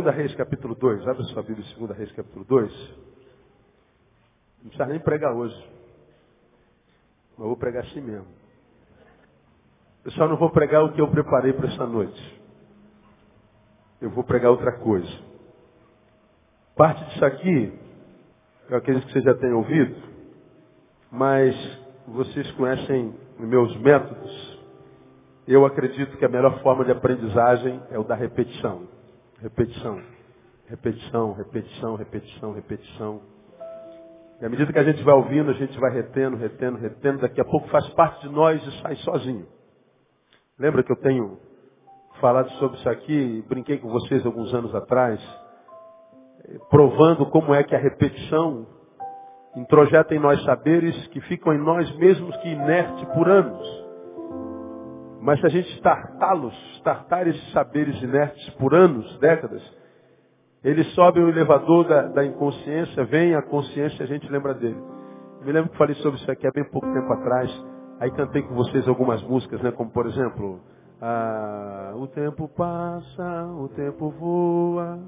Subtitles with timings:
[0.00, 1.06] Segunda Reis, capítulo 2.
[1.06, 2.72] Abre sua Bíblia, Segunda Reis, capítulo 2.
[4.62, 5.54] Não precisa nem pregar hoje.
[7.36, 8.26] Mas vou pregar assim mesmo.
[10.02, 12.40] Eu só não vou pregar o que eu preparei para essa noite.
[14.00, 15.06] Eu vou pregar outra coisa.
[16.74, 17.78] Parte disso aqui,
[18.70, 20.02] eu acredito que você já tenha ouvido,
[21.12, 21.54] mas
[22.06, 24.58] vocês conhecem meus métodos.
[25.46, 28.99] Eu acredito que a melhor forma de aprendizagem é o da repetição.
[29.42, 30.02] Repetição.
[30.66, 33.20] Repetição, repetição, repetição, repetição.
[34.40, 37.40] E à medida que a gente vai ouvindo, a gente vai retendo, retendo, retendo, daqui
[37.40, 39.46] a pouco faz parte de nós e sai sozinho.
[40.58, 41.38] Lembra que eu tenho
[42.20, 45.20] falado sobre isso aqui, brinquei com vocês alguns anos atrás,
[46.68, 48.66] provando como é que a repetição
[49.56, 53.79] introjeta em nós saberes que ficam em nós mesmos que inerte por anos.
[55.20, 59.62] Mas se a gente startá-los, startar esses saberes inertes por anos, décadas,
[60.64, 64.80] eles sobem o elevador da, da inconsciência, vem a consciência e a gente lembra dele.
[65.42, 67.50] Me lembro que falei sobre isso aqui há bem pouco tempo atrás.
[67.98, 69.70] Aí cantei com vocês algumas músicas, né?
[69.72, 70.60] Como por exemplo,
[71.00, 74.98] ah, o tempo passa, o tempo voa,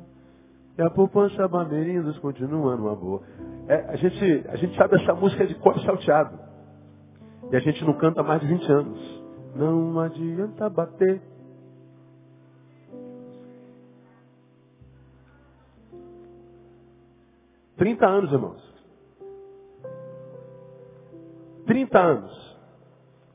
[0.78, 3.22] e a poupança Bamerindos continua numa boa.
[3.68, 6.38] É, a, gente, a gente sabe essa música de cor salteado.
[7.50, 9.21] E a gente não canta há mais de 20 anos.
[9.54, 11.20] Não adianta bater.
[17.76, 18.72] Trinta anos, irmãos.
[21.66, 22.58] Trinta anos.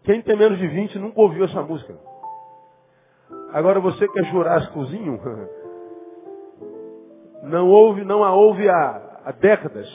[0.03, 1.95] Quem tem menos de 20 nunca ouviu essa música.
[3.51, 5.19] Agora você que é jurássicozinho,
[7.44, 9.88] não ouve, não a ouve há, há décadas,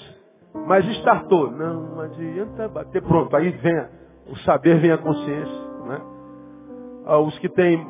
[0.66, 1.50] mas startou.
[1.50, 3.02] Não adianta bater.
[3.02, 3.88] Pronto, aí vem
[4.28, 5.71] o saber, vem a consciência.
[7.04, 7.86] Ah, os que têm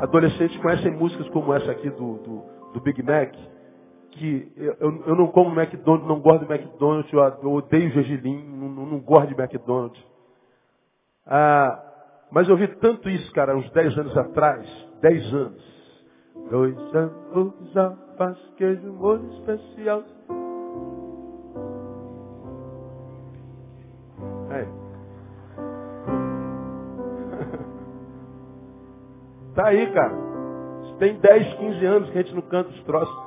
[0.00, 2.42] adolescentes conhecem músicas como essa aqui do, do,
[2.72, 3.32] do Big Mac,
[4.10, 8.86] que eu, eu, não como McDonald's, não gosto de McDonald's, eu, eu odeio gergelim, não,
[8.86, 10.02] não, gosto de McDonald's.
[11.26, 11.82] Ah,
[12.30, 14.66] mas eu vi tanto isso, cara, uns 10 anos atrás,
[15.00, 15.76] 10 anos.
[16.50, 20.04] Dois anos a faz queijo, molho especial.
[29.56, 30.14] Tá aí, cara.
[30.98, 33.26] Tem 10, 15 anos que a gente não canta os troços.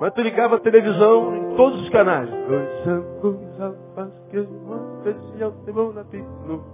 [0.00, 2.28] Mas tu ligava a televisão em todos os canais.
[2.28, 2.84] Dois
[3.58, 6.04] rapaz, que na
[6.46, 6.64] no.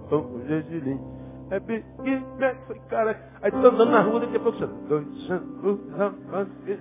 [1.49, 1.59] É
[2.39, 2.57] Mac.
[2.67, 4.67] Falei, cara, aí tu tá andando na rua, daqui a pouco você...
[4.87, 5.07] Dois
[6.65, 6.79] que...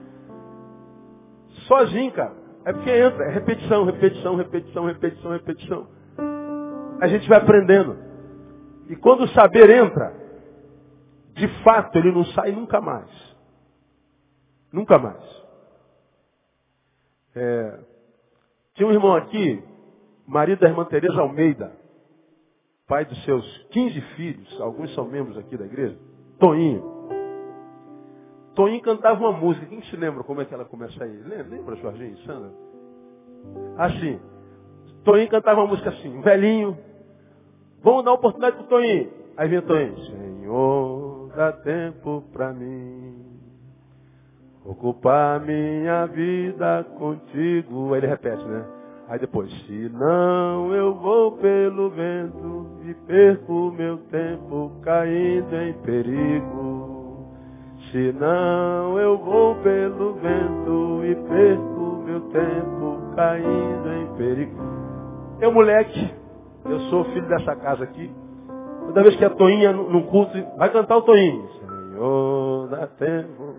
[1.66, 2.32] Sozinho, cara.
[2.64, 5.86] É porque entra, é repetição, repetição, repetição, repetição, repetição.
[7.00, 7.96] A gente vai aprendendo.
[8.88, 10.25] E quando o saber entra,
[11.36, 13.10] de fato, ele não sai nunca mais.
[14.72, 15.46] Nunca mais.
[17.34, 17.78] É,
[18.74, 19.62] tinha um irmão aqui,
[20.26, 21.72] marido da irmã Teresa Almeida,
[22.88, 25.98] pai dos seus 15 filhos, alguns são membros aqui da igreja,
[26.38, 26.96] Toinho.
[28.54, 31.18] Toinho cantava uma música, quem se lembra como é que ela começa aí?
[31.18, 32.50] Lembra, lembra Jorginho, Sandra?
[33.76, 34.18] Assim,
[35.04, 36.78] Toinho cantava uma música assim, velhinho,
[37.82, 39.12] vamos dar oportunidade pro Toinho.
[39.36, 41.05] Aí vem Toinho, Senhor,
[41.36, 43.14] dá tempo para mim.
[44.64, 47.92] Ocupar minha vida contigo.
[47.92, 48.64] Aí ele repete, né?
[49.08, 57.28] Aí depois, se não eu vou pelo vento e perco meu tempo caindo em perigo.
[57.92, 64.56] Se não eu vou pelo vento e perco meu tempo caindo em perigo.
[65.40, 66.12] Eu moleque,
[66.64, 68.10] eu sou filho dessa casa aqui,
[68.86, 71.48] Toda vez que a Toinha no culto, vai cantar o Toinho.
[71.50, 73.54] Senhor, dá tempo.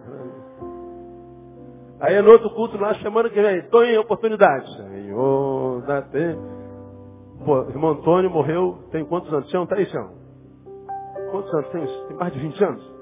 [1.99, 4.71] Aí é no outro culto lá, semana que vem, Toinho, oportunidade.
[4.77, 6.41] Senhor, dá tempo.
[7.43, 9.47] Pô, irmão Antônio morreu, tem quantos anos?
[9.49, 10.11] Tião, tá aí, Tião?
[11.31, 11.85] Quantos anos tem?
[12.07, 12.97] Tem mais de 20 anos?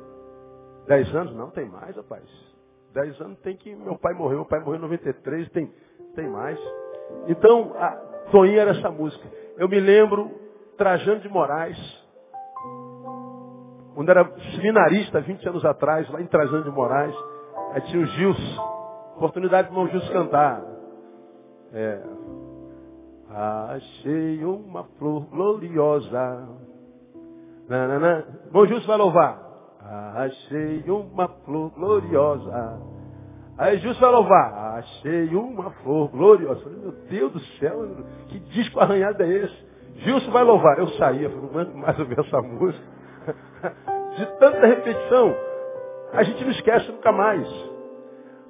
[0.88, 1.36] 10 anos?
[1.36, 2.24] Não, tem mais, rapaz.
[2.94, 3.76] 10 anos tem que.
[3.76, 5.72] Meu pai morreu, meu pai morreu em 93, tem,
[6.16, 6.60] tem mais.
[7.28, 7.90] Então, a
[8.32, 9.28] Toinha era essa música.
[9.58, 10.32] Eu me lembro,
[10.78, 11.78] Trajano de Moraes,
[13.96, 17.16] quando era seminarista, 20 anos atrás, lá em Trajano de Moraes,
[17.72, 18.62] aí tinha o Gilson.
[19.16, 20.62] Oportunidade do irmão Gilson cantar.
[21.74, 22.02] É.
[23.30, 26.50] Achei uma flor gloriosa.
[27.70, 28.26] Nanana.
[28.48, 29.42] Irmão Gilson vai louvar.
[30.16, 32.82] Achei uma flor gloriosa.
[33.58, 34.78] Aí Gilson vai louvar.
[34.78, 36.62] Achei uma flor gloriosa.
[36.62, 37.88] Falei, meu Deus do céu,
[38.28, 39.66] que disco arranhado é esse?
[40.04, 40.78] Gilson vai louvar.
[40.78, 42.95] Eu saía, falei, não mais ouvir essa música.
[44.18, 45.36] De tanta repetição,
[46.14, 47.48] a gente não esquece nunca mais.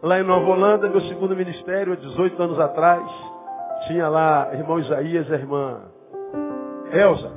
[0.03, 3.09] Lá em Nova Holanda, meu segundo ministério, há 18 anos atrás,
[3.87, 5.81] tinha lá irmão Isaías e a irmã
[6.91, 7.31] Elza,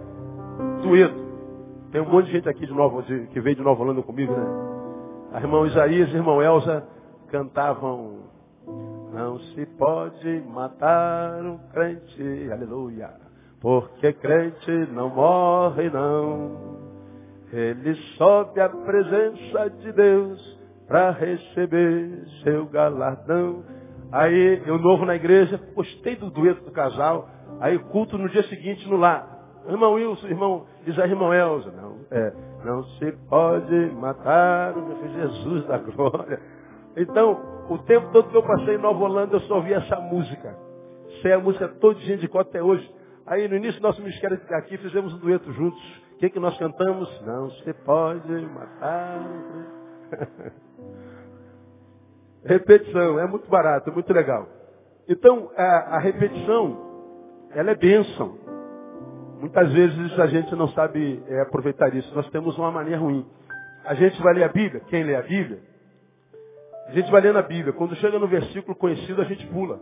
[0.82, 1.28] Dueto.
[1.90, 4.34] Tem um monte de gente aqui de Nova, de, que veio de Nova Holanda comigo,
[4.34, 4.46] né?
[5.32, 6.84] A irmão Isaías e irmão Elza
[7.30, 8.18] cantavam
[9.12, 13.10] Não se pode matar um crente, aleluia,
[13.60, 16.77] porque crente não morre não.
[17.52, 23.64] Ele sobe à presença de Deus para receber seu galardão.
[24.12, 27.28] Aí, eu novo na igreja, gostei do dueto do casal.
[27.60, 29.38] Aí, culto no dia seguinte no lar.
[29.68, 31.70] Irmão Wilson, irmão Isaías, irmão Elza.
[31.72, 32.32] Não, é,
[32.64, 36.40] não se pode matar o meu Jesus da glória.
[36.96, 40.56] Então, o tempo todo que eu passei em Nova Holanda, eu só ouvi essa música.
[41.20, 42.90] Sei a música toda de cor até hoje.
[43.26, 46.07] Aí, no início do nosso ministério aqui, fizemos um dueto juntos.
[46.18, 47.08] O que, que nós cantamos?
[47.24, 49.22] Não se pode matar.
[52.44, 54.48] repetição, é muito barato, é muito legal.
[55.08, 58.36] Então, a, a repetição, ela é bênção.
[59.38, 62.12] Muitas vezes a gente não sabe é, aproveitar isso.
[62.12, 63.24] Nós temos uma mania ruim.
[63.84, 65.62] A gente vai ler a Bíblia, quem lê a Bíblia,
[66.88, 67.72] a gente vai ler na Bíblia.
[67.72, 69.78] Quando chega no versículo conhecido, a gente pula.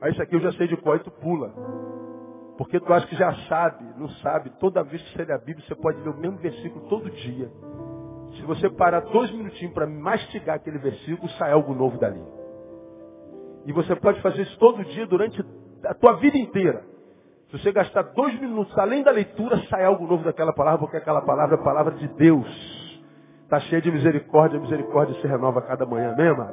[0.00, 1.52] Aí isso aqui eu já sei de qual e tu pula.
[2.56, 4.50] Porque tu acha que já sabe, não sabe.
[4.60, 7.50] Toda vez que você lê a Bíblia, você pode ler o mesmo versículo todo dia.
[8.36, 12.22] Se você parar dois minutinhos para mastigar aquele versículo, sai algo novo dali.
[13.66, 15.44] E você pode fazer isso todo dia durante
[15.84, 16.82] a tua vida inteira.
[17.50, 21.20] Se você gastar dois minutos, além da leitura, sai algo novo daquela palavra, porque aquela
[21.20, 22.48] palavra é a palavra de Deus.
[23.44, 26.48] Está cheia de misericórdia, a misericórdia se renova a cada manhã, mesmo.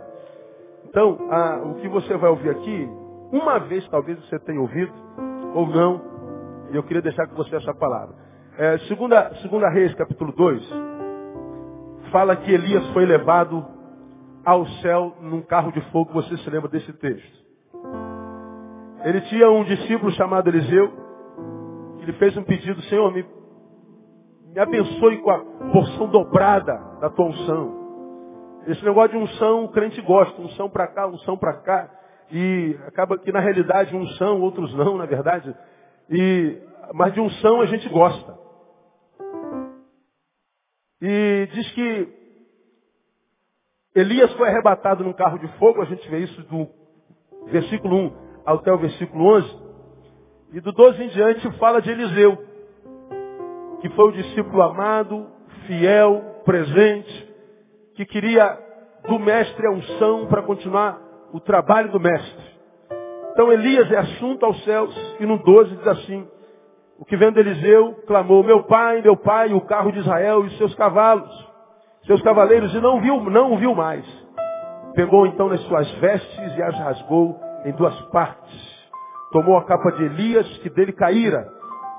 [0.85, 2.89] Então, a, o que você vai ouvir aqui,
[3.31, 4.91] uma vez talvez você tenha ouvido,
[5.53, 6.01] ou não,
[6.71, 8.15] e eu queria deixar com você essa palavra.
[8.57, 10.69] É, segunda, segunda Reis, capítulo 2,
[12.11, 13.65] fala que Elias foi levado
[14.45, 16.11] ao céu num carro de fogo.
[16.13, 17.39] Você se lembra desse texto?
[19.03, 20.91] Ele tinha um discípulo chamado Eliseu.
[22.01, 23.25] Ele fez um pedido, Senhor, me,
[24.53, 25.39] me abençoe com a
[25.71, 27.79] porção dobrada da tua unção.
[28.67, 30.41] Esse negócio de unção, o crente gosta.
[30.41, 31.89] Unção para cá, unção para cá.
[32.31, 35.55] E acaba que na realidade uns são, outros não, na verdade.
[36.09, 36.57] E,
[36.93, 38.37] mas de unção a gente gosta.
[41.01, 42.07] E diz que
[43.95, 46.67] Elias foi arrebatado num carro de fogo, a gente vê isso do
[47.47, 49.69] versículo 1 até o versículo 11.
[50.53, 52.37] E do 12 em diante fala de Eliseu,
[53.81, 55.27] que foi o discípulo amado,
[55.65, 57.33] fiel, presente,
[57.95, 58.57] que queria
[59.07, 62.49] do mestre a unção para continuar o trabalho do mestre.
[63.31, 66.27] Então Elias é assunto aos céus e no 12 diz assim,
[66.99, 70.75] o que vendo Eliseu clamou, meu pai, meu pai, o carro de Israel e seus
[70.75, 71.29] cavalos,
[72.05, 74.05] seus cavaleiros, e não viu, não o viu mais.
[74.93, 78.89] Pegou então nas suas vestes e as rasgou em duas partes.
[79.31, 81.47] Tomou a capa de Elias, que dele caíra,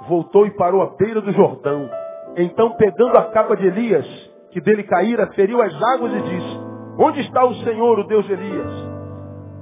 [0.07, 1.89] voltou e parou à beira do Jordão.
[2.37, 4.07] Então, pegando a capa de Elias,
[4.51, 6.61] que dele caíra, feriu as águas e disse,
[6.99, 8.90] onde está o Senhor, o Deus de Elias?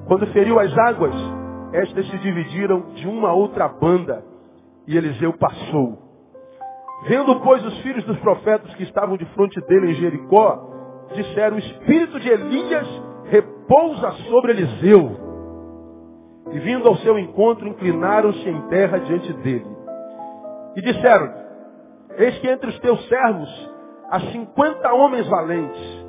[0.09, 1.15] Quando feriu as águas,
[1.73, 4.25] estas se dividiram de uma outra banda
[4.87, 5.99] e Eliseu passou.
[7.07, 10.67] Vendo, pois, os filhos dos profetas que estavam de frente dele em Jericó,
[11.15, 15.11] disseram, o espírito de Elias repousa sobre Eliseu.
[16.53, 19.77] E vindo ao seu encontro, inclinaram-se em terra diante dele.
[20.75, 21.35] E disseram,
[22.17, 23.71] eis que entre os teus servos
[24.11, 26.07] há cinquenta homens valentes.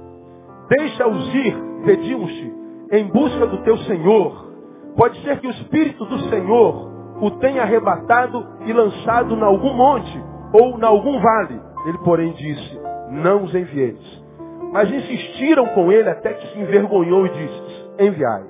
[0.70, 2.59] Deixa-os ir, pedimos-te,
[2.92, 4.50] em busca do teu Senhor.
[4.96, 6.90] Pode ser que o Espírito do Senhor
[7.22, 11.62] o tenha arrebatado e lançado em algum monte ou em algum vale.
[11.86, 12.80] Ele, porém, disse,
[13.12, 14.24] não os envieis.
[14.72, 18.44] Mas insistiram com ele até que se envergonhou e disse, enviai.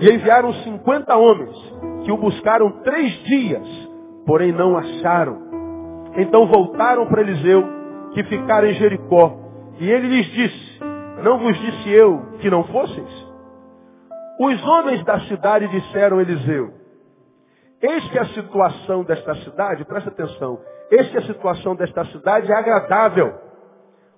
[0.00, 1.56] E enviaram cinquenta homens,
[2.04, 3.66] que o buscaram três dias,
[4.26, 5.38] porém não acharam.
[6.16, 7.64] Então voltaram para Eliseu,
[8.12, 9.36] que ficaram em Jericó.
[9.78, 10.80] E ele lhes disse,
[11.22, 13.25] não vos disse eu que não fosseis?
[14.38, 16.72] Os homens da cidade disseram a Eliseu,
[17.80, 20.58] Eis que a situação desta cidade, presta atenção,
[20.90, 23.34] eis que a situação desta cidade é agradável,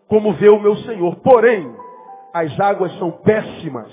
[0.09, 1.17] como vê o meu Senhor.
[1.17, 1.75] Porém,
[2.33, 3.93] as águas são péssimas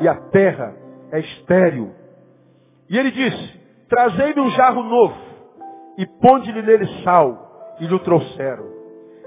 [0.00, 0.74] e a terra
[1.10, 1.94] é estéril.
[2.90, 5.16] E ele disse, trazei-me um jarro novo
[5.98, 7.44] e ponde-lhe nele sal.
[7.78, 8.64] E lhe o trouxeram.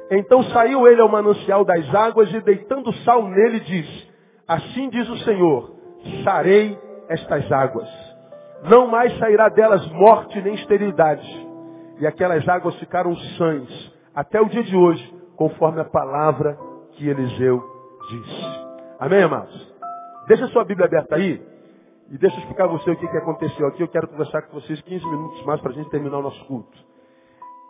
[0.09, 4.09] Então saiu ele ao manancial das águas e deitando sal nele disse,
[4.47, 5.78] assim diz o Senhor,
[6.23, 6.77] sarei
[7.07, 8.09] estas águas
[8.63, 11.27] não mais sairá delas morte nem esterilidade.
[11.99, 16.57] E aquelas águas ficaram sãs até o dia de hoje, conforme a palavra
[16.93, 17.61] que Eliseu
[18.09, 18.69] disse.
[18.99, 19.73] Amém, amados?
[20.27, 21.41] Deixa sua Bíblia aberta aí.
[22.09, 23.83] E deixa eu explicar a você o que, que aconteceu aqui.
[23.83, 26.77] Eu quero conversar com vocês 15 minutos mais para a gente terminar o nosso culto.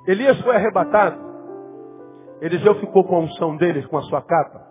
[0.07, 1.19] Elias foi arrebatado.
[2.41, 4.65] Eliseu ficou com a unção dele, com a sua capa.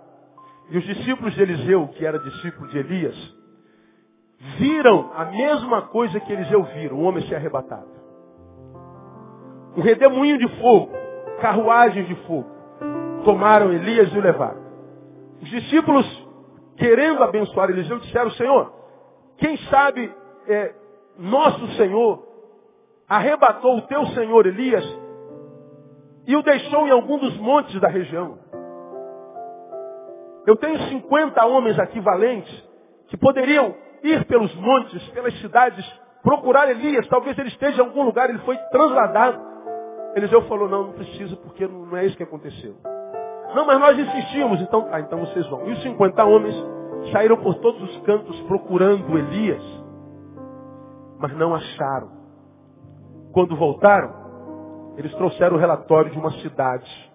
[0.70, 3.36] E os discípulos de Eliseu, que era discípulo de Elias,
[4.38, 7.88] viram a mesma coisa que Eliseu viram, o homem ser arrebatado.
[9.76, 10.90] Um redemoinho de fogo,
[11.40, 12.48] carruagens de fogo,
[13.24, 14.60] tomaram Elias e o levaram.
[15.42, 16.28] Os discípulos,
[16.76, 18.72] querendo abençoar Eliseu, disseram, Senhor,
[19.38, 20.12] quem sabe
[20.48, 20.74] é,
[21.18, 22.26] nosso Senhor
[23.08, 24.84] arrebatou o teu Senhor Elias
[26.26, 28.38] e o deixou em algum dos montes da região.
[30.46, 32.68] Eu tenho 50 homens aqui valentes
[33.08, 35.84] que poderiam ir pelos montes, pelas cidades,
[36.22, 37.06] procurar Elias.
[37.08, 39.40] Talvez ele esteja em algum lugar, ele foi transladado.
[40.14, 42.76] Eliseu falou, não, não precisa, porque não é isso que aconteceu.
[43.54, 45.66] Não, mas nós insistimos, então, ah, então vocês vão.
[45.68, 46.54] E os 50 homens
[47.12, 49.62] saíram por todos os cantos procurando Elias,
[51.18, 52.10] mas não acharam.
[53.32, 54.12] Quando voltaram,
[54.96, 57.12] eles trouxeram o relatório de uma cidade.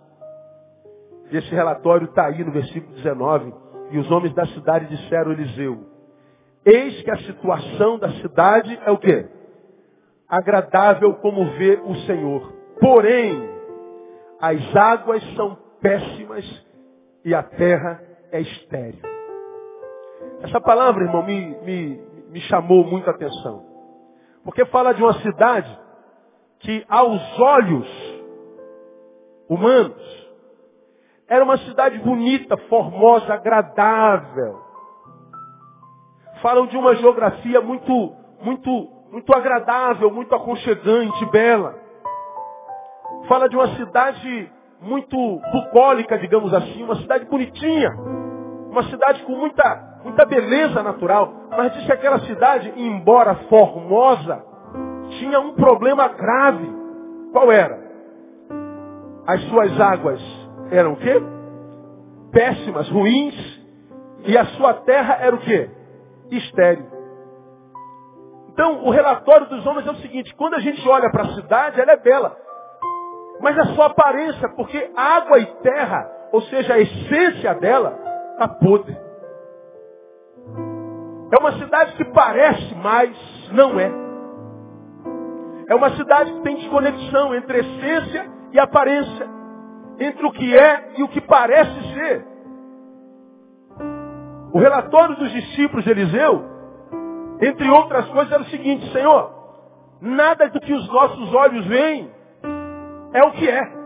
[1.31, 3.53] E esse relatório está aí no versículo 19.
[3.91, 5.92] E os homens da cidade disseram a Eliseu,
[6.65, 9.27] eis que a situação da cidade é o quê?
[10.27, 12.53] Agradável como vê o Senhor.
[12.79, 13.49] Porém,
[14.39, 16.45] as águas são péssimas
[17.23, 18.01] e a terra
[18.31, 19.01] é estéril.
[20.41, 23.65] Essa palavra, irmão, me, me, me chamou muita atenção.
[24.43, 25.79] Porque fala de uma cidade
[26.59, 28.23] que aos olhos
[29.47, 30.23] humanos
[31.27, 34.59] era uma cidade bonita, formosa, agradável.
[36.43, 41.73] Falam de uma geografia muito, muito, muito agradável, muito aconchegante, bela.
[43.29, 45.15] Fala de uma cidade muito
[45.53, 47.91] bucólica, digamos assim, uma cidade bonitinha,
[48.69, 51.33] uma cidade com muita, muita beleza natural.
[51.49, 54.43] Mas diz que aquela cidade, embora formosa,
[55.19, 56.69] tinha um problema grave.
[57.31, 57.79] Qual era?
[59.25, 60.21] As suas águas
[60.71, 61.23] eram o quê?
[62.33, 63.63] Péssimas, ruins,
[64.25, 65.69] e a sua terra era o quê?
[66.37, 66.87] Estéreo.
[68.51, 71.81] Então, o relatório dos homens é o seguinte, quando a gente olha para a cidade,
[71.81, 72.43] ela é bela
[73.43, 77.99] mas a sua aparência, porque água e terra, ou seja, a essência dela,
[78.31, 78.97] está podre.
[81.29, 83.91] É uma cidade que parece, mas não é.
[85.67, 89.27] É uma cidade que tem desconexão entre essência e aparência.
[89.99, 92.25] Entre o que é e o que parece ser.
[94.53, 96.45] O relatório dos discípulos de Eliseu,
[97.41, 99.31] entre outras coisas, era o seguinte, Senhor,
[99.99, 102.11] nada do que os nossos olhos veem
[103.13, 103.83] é o que é.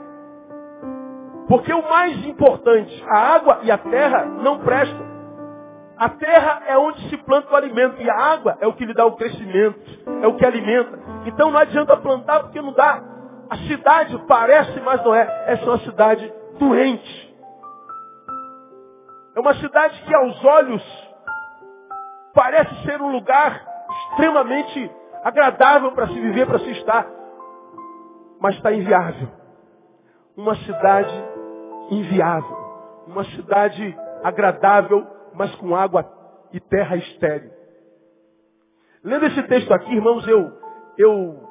[1.48, 5.08] Porque o mais importante, a água e a terra não prestam.
[5.98, 8.94] A terra é onde se planta o alimento e a água é o que lhe
[8.94, 9.80] dá o crescimento,
[10.22, 11.00] é o que alimenta.
[11.26, 13.02] Então não adianta plantar porque não dá.
[13.50, 15.46] A cidade parece, mas não é.
[15.48, 17.27] Essa é uma cidade doente.
[19.38, 20.84] É uma cidade que aos olhos
[22.34, 23.64] parece ser um lugar
[24.10, 24.92] extremamente
[25.24, 27.08] agradável para se viver, para se estar
[28.40, 29.28] mas está inviável.
[30.36, 31.14] Uma cidade
[31.92, 32.58] inviável.
[33.06, 36.06] Uma cidade agradável, mas com água
[36.52, 37.52] e terra estéril.
[39.04, 40.52] Lendo esse texto aqui, irmãos, eu,
[40.98, 41.44] eu,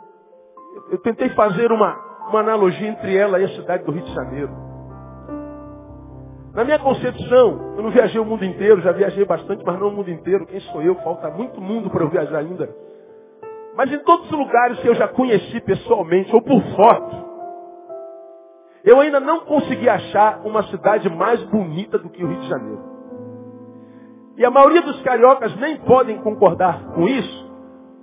[0.90, 1.94] eu tentei fazer uma,
[2.28, 4.65] uma analogia entre ela e a cidade do Rio de Janeiro.
[6.56, 9.92] Na minha concepção, eu não viajei o mundo inteiro, já viajei bastante, mas não o
[9.92, 10.46] mundo inteiro.
[10.46, 10.94] Quem sou eu?
[10.94, 12.74] Falta muito mundo para eu viajar ainda.
[13.76, 17.26] Mas em todos os lugares que eu já conheci pessoalmente ou por foto,
[18.82, 22.82] eu ainda não consegui achar uma cidade mais bonita do que o Rio de Janeiro.
[24.38, 27.52] E a maioria dos cariocas nem podem concordar com isso,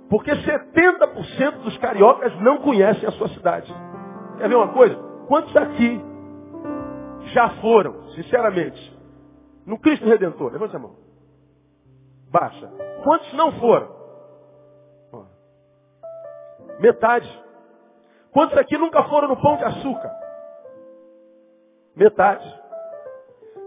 [0.08, 3.74] porque 70% dos cariocas não conhecem a sua cidade.
[4.38, 4.94] Quer ver uma coisa?
[5.26, 6.13] Quantos aqui
[7.34, 8.96] já foram, sinceramente,
[9.66, 10.52] no Cristo Redentor?
[10.52, 10.94] Levante a mão.
[12.30, 12.68] Baixa.
[13.02, 13.92] Quantos não foram?
[16.78, 17.44] Metade.
[18.32, 20.10] Quantos aqui nunca foram no pão de açúcar?
[21.96, 22.62] Metade.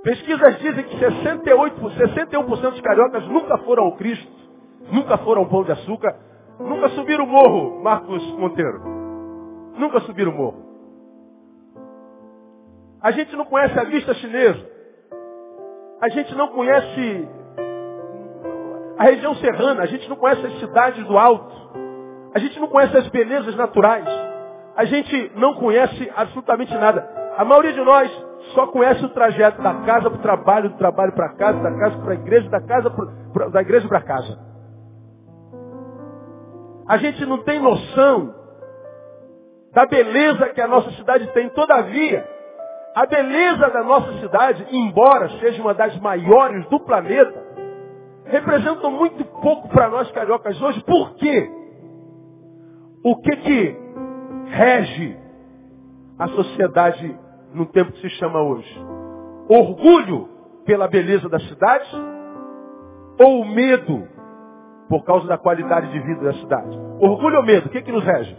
[0.04, 4.32] Pesquisas dizem que 68, 61% dos cariocas nunca foram ao Cristo,
[4.92, 6.18] nunca foram ao pão de açúcar,
[6.60, 8.82] nunca subiram o morro, Marcos Monteiro.
[9.78, 10.67] Nunca subiram o morro.
[13.02, 14.66] A gente não conhece a vista chinesa.
[16.02, 17.28] A gente não conhece
[18.98, 19.84] a região serrana.
[19.84, 21.56] A gente não conhece as cidades do alto.
[22.34, 24.08] A gente não conhece as belezas naturais.
[24.76, 27.08] A gente não conhece absolutamente nada.
[27.38, 28.12] A maioria de nós
[28.54, 31.98] só conhece o trajeto da casa para o trabalho, do trabalho para casa, da casa
[31.98, 32.90] para a igreja, da casa
[33.34, 34.40] pra, da igreja para casa.
[36.88, 38.34] A gente não tem noção
[39.74, 41.50] da beleza que a nossa cidade tem.
[41.50, 42.28] Todavia,
[42.98, 47.46] a beleza da nossa cidade, embora seja uma das maiores do planeta,
[48.26, 50.84] representa muito pouco para nós cariocas hoje.
[50.84, 51.48] Por quê?
[53.04, 53.78] O que que
[54.48, 55.16] rege
[56.18, 57.16] a sociedade
[57.54, 58.84] no tempo que se chama hoje?
[59.48, 60.28] Orgulho
[60.66, 61.96] pela beleza da cidade
[63.20, 64.08] ou medo
[64.90, 66.76] por causa da qualidade de vida da cidade?
[67.00, 67.68] Orgulho ou medo?
[67.68, 68.36] O que, que nos rege?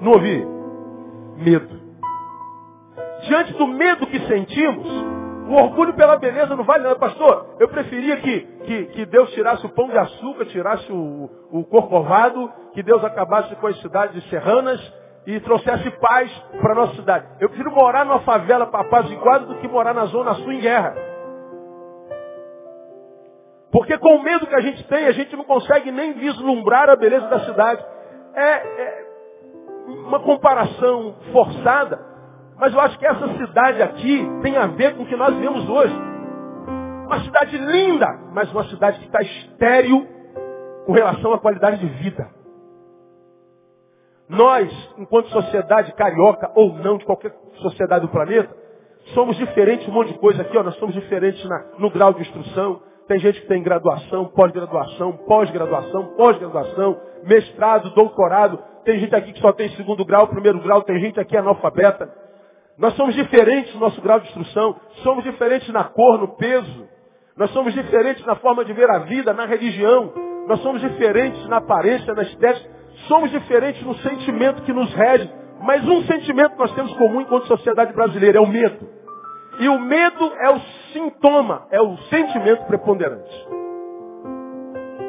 [0.00, 0.44] Não ouvi?
[1.36, 1.87] Medo.
[3.28, 4.86] Diante do medo que sentimos,
[5.48, 6.98] o orgulho pela beleza não vale nada.
[6.98, 11.64] Pastor, eu preferia que, que, que Deus tirasse o pão de açúcar, tirasse o, o
[11.64, 14.80] corcovado, que Deus acabasse com as cidades serranas
[15.26, 17.26] e trouxesse paz para nossa cidade.
[17.38, 20.94] Eu prefiro morar numa favela para apaziguado do que morar na zona sul em guerra.
[23.70, 26.96] Porque com o medo que a gente tem, a gente não consegue nem vislumbrar a
[26.96, 27.84] beleza da cidade.
[28.34, 29.06] É, é
[30.06, 32.07] uma comparação forçada,
[32.58, 35.68] mas eu acho que essa cidade aqui tem a ver com o que nós vemos
[35.68, 35.94] hoje.
[37.06, 40.06] Uma cidade linda, mas uma cidade que está estéril
[40.84, 42.28] com relação à qualidade de vida.
[44.28, 48.54] Nós, enquanto sociedade carioca ou não, de qualquer sociedade do planeta,
[49.14, 52.20] somos diferentes um monte de coisa aqui, ó, nós somos diferentes na, no grau de
[52.20, 52.82] instrução.
[53.06, 58.58] Tem gente que tem graduação, pós-graduação, pós-graduação, pós-graduação, mestrado, doutorado.
[58.84, 62.27] Tem gente aqui que só tem segundo grau, primeiro grau, tem gente aqui analfabeta.
[62.78, 66.88] Nós somos diferentes no nosso grau de instrução, somos diferentes na cor, no peso.
[67.36, 70.12] Nós somos diferentes na forma de ver a vida, na religião.
[70.46, 72.70] Nós somos diferentes na aparência, na estética.
[73.08, 75.28] Somos diferentes no sentimento que nos rege.
[75.60, 78.88] Mas um sentimento nós temos comum enquanto sociedade brasileira é o medo.
[79.58, 80.60] E o medo é o
[80.92, 83.46] sintoma, é o sentimento preponderante.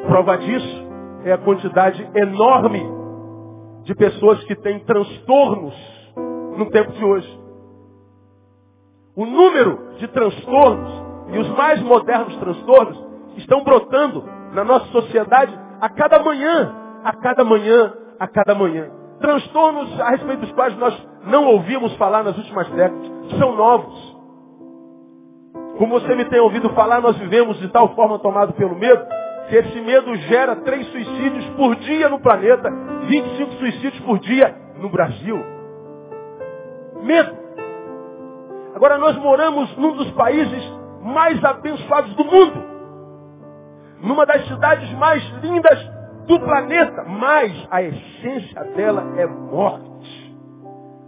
[0.07, 0.89] Prova disso
[1.23, 2.83] é a quantidade enorme
[3.83, 5.75] de pessoas que têm transtornos
[6.57, 7.38] no tempo de hoje.
[9.19, 11.03] O número de transtornos
[11.33, 13.05] e os mais modernos transtornos
[13.35, 18.89] estão brotando na nossa sociedade a cada manhã, a cada manhã, a cada manhã.
[19.19, 24.17] Transtornos a respeito dos quais nós não ouvimos falar nas últimas décadas, são novos.
[25.77, 29.05] Como você me tem ouvido falar, nós vivemos de tal forma tomado pelo medo,
[29.49, 34.87] que esse medo gera três suicídios por dia no planeta, 25 suicídios por dia no
[34.87, 35.43] Brasil.
[37.03, 37.38] Medo.
[38.75, 40.63] Agora nós moramos num dos países
[41.01, 42.69] mais abençoados do mundo.
[44.01, 45.79] Numa das cidades mais lindas
[46.27, 47.03] do planeta.
[47.03, 50.37] Mas a essência dela é morte.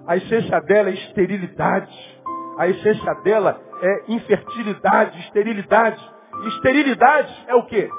[0.08, 2.22] A essência dela é esterilidade.
[2.58, 6.12] A essência dela é infertilidade, esterilidade.
[6.48, 7.90] Esterilidade é o quê?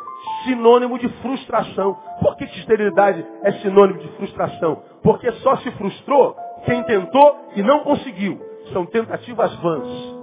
[0.45, 1.95] Sinônimo de frustração.
[2.21, 4.83] Por que, que esterilidade é sinônimo de frustração?
[5.03, 8.52] Porque só se frustrou quem tentou e não conseguiu.
[8.73, 10.23] São tentativas vãs.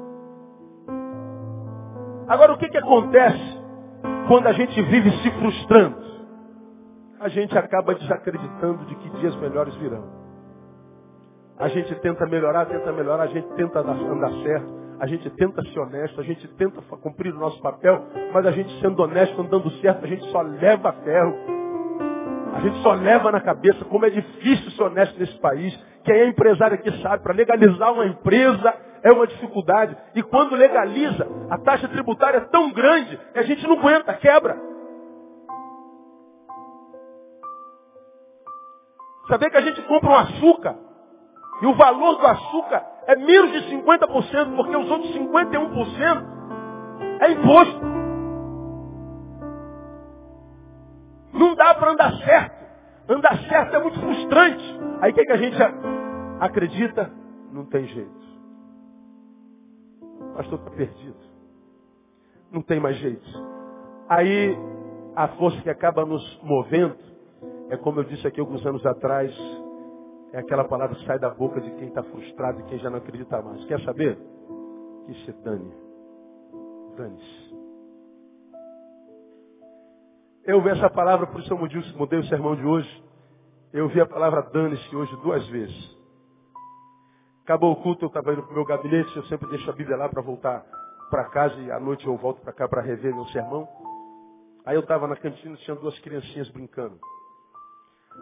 [2.27, 3.59] Agora o que, que acontece
[4.27, 5.97] quando a gente vive se frustrando?
[7.19, 10.19] A gente acaba desacreditando de que dias melhores virão.
[11.57, 15.79] A gente tenta melhorar, tenta melhorar, a gente tenta andar certo, a gente tenta ser
[15.79, 20.05] honesto, a gente tenta cumprir o nosso papel, mas a gente sendo honesto, andando certo,
[20.05, 21.35] a gente só leva ferro.
[22.53, 25.77] A gente só leva na cabeça como é difícil ser honesto nesse país.
[26.03, 29.95] Quem é empresário aqui sabe, para legalizar uma empresa é uma dificuldade.
[30.15, 34.57] E quando legaliza, a taxa tributária é tão grande que a gente não aguenta, quebra.
[39.27, 40.75] Saber que a gente compra um açúcar
[41.61, 46.39] e o valor do açúcar é menos de 50%, porque os outros 51%
[47.21, 47.81] é imposto.
[51.33, 52.58] Não dá para andar certo.
[53.09, 54.63] Andar certo é muito frustrante.
[55.01, 55.57] Aí o que, que a gente
[56.39, 57.11] acredita?
[57.51, 58.19] Não tem jeito.
[60.35, 61.17] Pastor está perdido.
[62.51, 63.27] Não tem mais jeito.
[64.07, 64.55] Aí
[65.15, 66.95] a força que acaba nos movendo
[67.69, 69.31] é como eu disse aqui alguns anos atrás,
[70.31, 72.97] é aquela palavra que sai da boca de quem está frustrado e quem já não
[72.97, 73.63] acredita mais.
[73.65, 74.17] Quer saber?
[75.05, 75.71] Que se dane.
[76.95, 77.48] Dane-se.
[80.49, 81.57] Eu vi essa palavra, por isso eu
[81.95, 83.03] mudei o sermão de hoje.
[83.71, 85.95] Eu vi a palavra dane-se hoje duas vezes.
[87.43, 89.95] Acabou o culto, eu estava indo para o meu gabinete, eu sempre deixo a Bíblia
[89.95, 90.65] lá para voltar
[91.11, 93.69] para casa e à noite eu volto para cá para rever meu sermão.
[94.65, 96.99] Aí eu estava na cantina, tinha duas criancinhas brincando.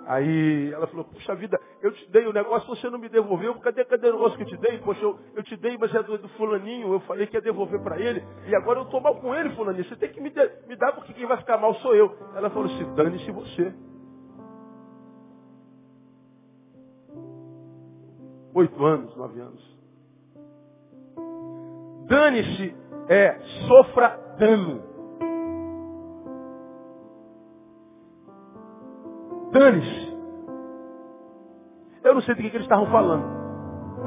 [0.05, 3.83] Aí ela falou, puxa vida, eu te dei o negócio, você não me devolveu, cadê,
[3.83, 4.77] cadê o negócio que eu te dei?
[4.79, 7.81] Poxa, eu, eu te dei, mas é do, do fulaninho, eu falei que ia devolver
[7.81, 10.49] para ele, e agora eu estou mal com ele, fulaninho, você tem que me, de,
[10.67, 12.15] me dar porque quem vai ficar mal sou eu.
[12.35, 13.73] Ela falou assim, dane-se você.
[18.53, 19.77] Oito anos, nove anos.
[22.07, 22.75] Dane-se
[23.09, 24.96] é sofra dano.
[29.57, 30.15] Dane-se.
[32.03, 33.25] Eu não sei do que, que eles estavam falando.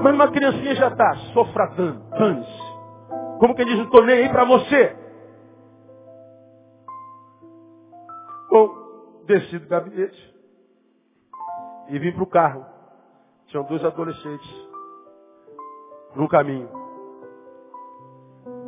[0.01, 2.01] Mas uma criancinha já está sofradando.
[2.11, 2.71] Dane-se.
[3.41, 4.97] Como que diz, não estou nem aí para você.
[8.51, 10.35] Bom, desci do gabinete
[11.89, 12.65] e vim para o carro.
[13.47, 14.69] Tinham dois adolescentes
[16.15, 16.69] no caminho.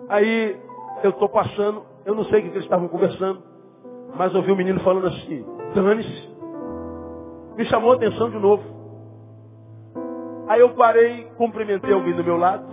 [0.08, 0.60] Aí
[1.04, 3.42] eu estou passando, eu não sei o que, que eles estavam conversando,
[4.16, 6.31] mas ouvi um menino falando assim, dane-se
[7.56, 8.62] me chamou a atenção de novo.
[10.48, 12.64] Aí eu parei, cumprimentei alguém do meu lado,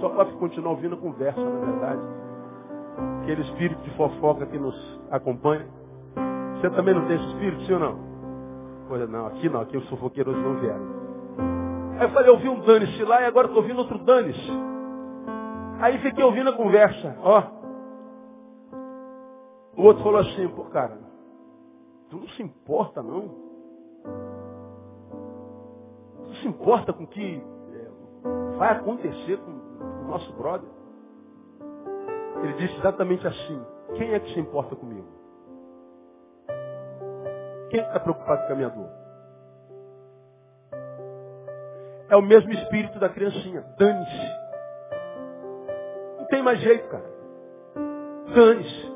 [0.00, 2.02] só para continuar ouvindo a conversa, na verdade.
[3.22, 5.66] Aquele espírito de fofoca que nos acompanha.
[6.56, 7.98] Você também não tem esse espírito, sim ou não?
[8.88, 11.04] Pois não, aqui não, aqui os fofoqueiros não vieram.
[11.98, 14.50] Aí eu falei, eu ouvi um dane-se lá e agora estou ouvindo outro dane-se.
[15.80, 17.42] Aí fiquei ouvindo a conversa, ó.
[19.76, 20.98] O outro falou assim, pô cara,
[22.10, 23.53] tu não se importa não?
[26.44, 30.68] Se importa com o que é, vai acontecer com o nosso brother.
[32.42, 33.64] Ele disse exatamente assim.
[33.94, 35.08] Quem é que se importa comigo?
[37.70, 38.90] Quem está preocupado com a minha dor?
[42.10, 43.64] É o mesmo espírito da criancinha.
[43.78, 44.38] Dane-se.
[46.18, 47.10] Não tem mais jeito, cara.
[48.34, 48.92] Dane-se.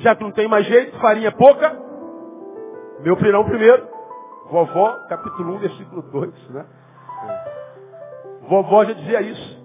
[0.00, 1.72] Já que não tem mais jeito, farinha pouca,
[3.00, 3.93] meu pirão primeiro.
[4.50, 6.66] Vovó, capítulo 1, versículo 2, né?
[8.48, 9.64] Vovó já dizia isso.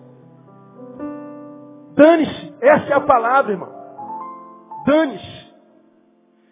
[1.95, 3.69] Dane-se, essa é a palavra, irmão.
[4.85, 5.49] Dane-se.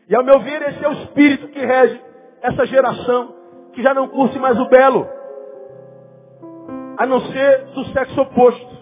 [0.10, 2.02] E ao meu ver, esse é o espírito que rege
[2.42, 3.34] essa geração
[3.74, 5.08] que já não curte mais o belo,
[6.98, 8.78] a não ser do sexo oposto.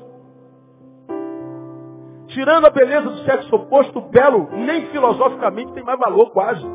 [2.27, 6.65] Tirando a beleza do sexo oposto, o belo, nem filosoficamente, tem mais valor quase.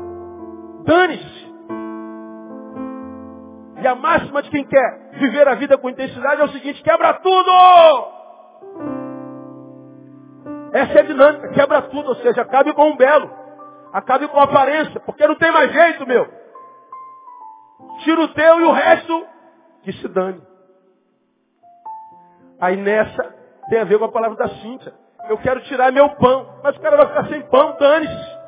[0.85, 1.40] Dane-se.
[3.81, 7.15] E a máxima de quem quer viver a vida com intensidade é o seguinte, quebra
[7.15, 7.51] tudo!
[10.71, 13.29] Essa é a dinâmica, quebra tudo, ou seja, acabe com um belo,
[13.91, 16.27] acabe com aparência, porque não tem mais jeito, meu.
[18.03, 19.27] Tira o teu e o resto
[19.83, 20.41] que se dane.
[22.59, 23.35] Aí nessa
[23.69, 24.93] tem a ver com a palavra da Cíntia.
[25.27, 28.40] Eu quero tirar meu pão, mas o cara vai ficar sem pão, dane-se.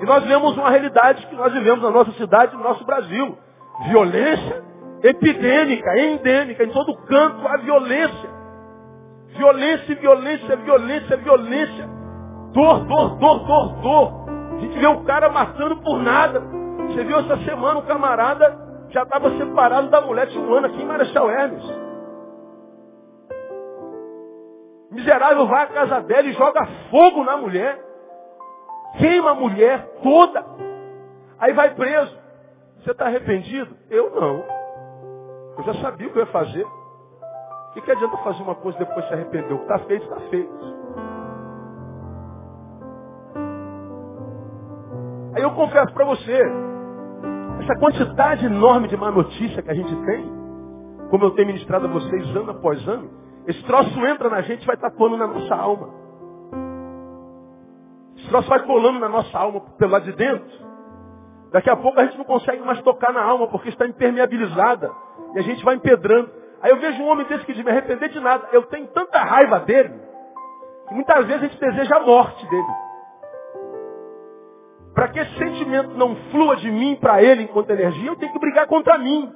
[0.00, 3.36] E nós vemos uma realidade que nós vivemos na nossa cidade, no nosso Brasil.
[3.88, 4.64] Violência
[5.02, 8.30] epidêmica, endêmica, em todo canto há violência.
[9.36, 11.88] Violência, violência, violência, violência.
[12.52, 14.12] Dor, dor, dor, dor, dor.
[14.56, 16.40] A gente vê um cara matando por nada.
[16.88, 20.82] Você viu essa semana um camarada já estava separado da mulher de um ano aqui
[20.82, 21.64] em Marechal Hermes.
[24.90, 27.78] Miserável vai à casa dela e joga fogo na mulher
[28.98, 30.44] queima a mulher toda.
[31.38, 32.18] Aí vai preso.
[32.78, 33.76] Você está arrependido?
[33.90, 34.44] Eu não.
[35.58, 36.64] Eu já sabia o que eu ia fazer.
[36.64, 39.52] O que, que adianta fazer uma coisa e depois se arrepender?
[39.52, 40.80] O que está feito, está feito.
[45.34, 46.42] Aí eu confesso para você,
[47.60, 50.24] essa quantidade enorme de má notícia que a gente tem,
[51.10, 53.10] como eu tenho ministrado a vocês ano após ano,
[53.46, 55.99] esse troço entra na gente e vai tatuando na nossa alma.
[58.30, 60.48] Troço vai colando na nossa alma pelo lado de dentro.
[61.50, 64.88] Daqui a pouco a gente não consegue mais tocar na alma porque está impermeabilizada.
[65.34, 66.30] E a gente vai empedrando.
[66.62, 68.46] Aí eu vejo um homem desse que diz, me arrepender de nada.
[68.52, 69.92] Eu tenho tanta raiva dele,
[70.86, 72.72] que muitas vezes a gente deseja a morte dele.
[74.94, 78.38] Para que esse sentimento não flua de mim para ele enquanto energia, eu tenho que
[78.38, 79.32] brigar contra mim.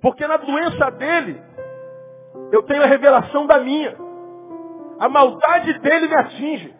[0.00, 1.40] Porque na doença dele,
[2.50, 3.96] eu tenho a revelação da minha.
[5.02, 6.72] A maldade dele me atinge.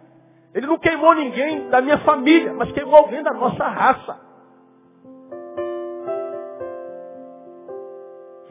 [0.55, 4.17] Ele não queimou ninguém da minha família, mas queimou alguém da nossa raça.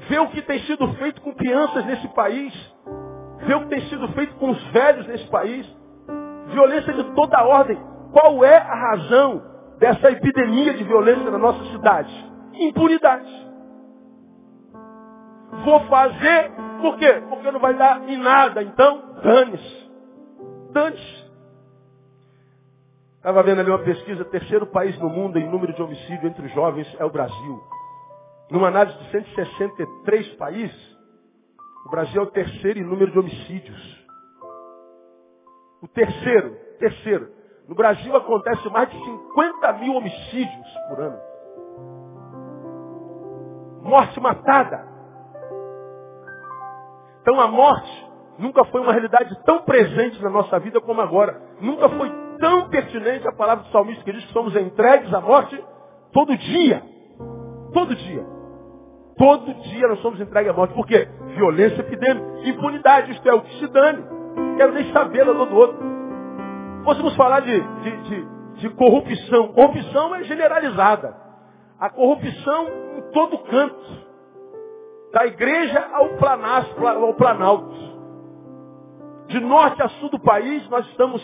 [0.10, 2.54] Vê o que tem sido feito com crianças nesse país.
[3.46, 5.66] Vê o que tem sido feito com os velhos nesse país.
[6.48, 7.80] Violência de toda ordem.
[8.12, 9.42] Qual é a razão
[9.80, 12.14] dessa epidemia de violência na nossa cidade?
[12.56, 13.48] Impunidade.
[15.64, 17.22] Vou fazer, por quê?
[17.30, 18.62] Porque não vai dar em nada.
[18.64, 19.92] Então, Dane-se.
[20.72, 21.22] Dane-se.
[23.18, 26.88] Estava vendo ali uma pesquisa, terceiro país no mundo em número de homicídio entre jovens
[27.00, 27.64] é o Brasil.
[28.50, 30.98] Numa análise de 163 países,
[31.86, 34.08] o Brasil é o terceiro em número de homicídios.
[35.84, 37.32] O terceiro, terceiro.
[37.68, 41.20] No Brasil acontece mais de 50 mil homicídios por ano.
[43.84, 44.91] Morte matada.
[47.22, 51.40] Então a morte nunca foi uma realidade tão presente na nossa vida como agora.
[51.62, 55.64] Nunca foi tão pertinente a palavra do salmista que diz que somos entregues à morte
[56.12, 56.84] todo dia.
[57.74, 58.26] Todo dia.
[59.18, 60.74] Todo dia nós somos entregues à morte.
[60.74, 61.08] Por quê?
[61.36, 64.04] Violência epidêmica, impunidade, isto é, o que se dane.
[64.58, 65.78] Quero nem saber da dor do outro.
[66.84, 68.28] Fôssemos falar de, de, de,
[68.62, 69.50] de corrupção.
[69.54, 71.16] Corrupção é generalizada.
[71.80, 74.11] A corrupção em todo canto.
[75.12, 76.10] Da igreja ao,
[77.04, 77.92] ao planalto.
[79.28, 81.22] De norte a sul do país, nós estamos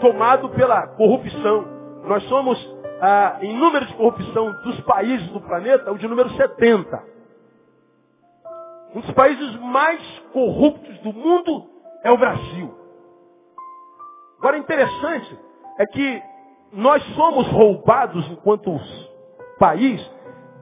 [0.00, 1.66] tomados pela corrupção.
[2.04, 2.58] Nós somos,
[3.00, 7.02] ah, em número de corrupção dos países do planeta, o de número 70.
[8.94, 10.00] Um dos países mais
[10.32, 11.66] corruptos do mundo
[12.02, 12.74] é o Brasil.
[14.38, 15.38] Agora, interessante
[15.78, 16.22] é que
[16.72, 18.78] nós somos roubados enquanto
[19.58, 20.00] país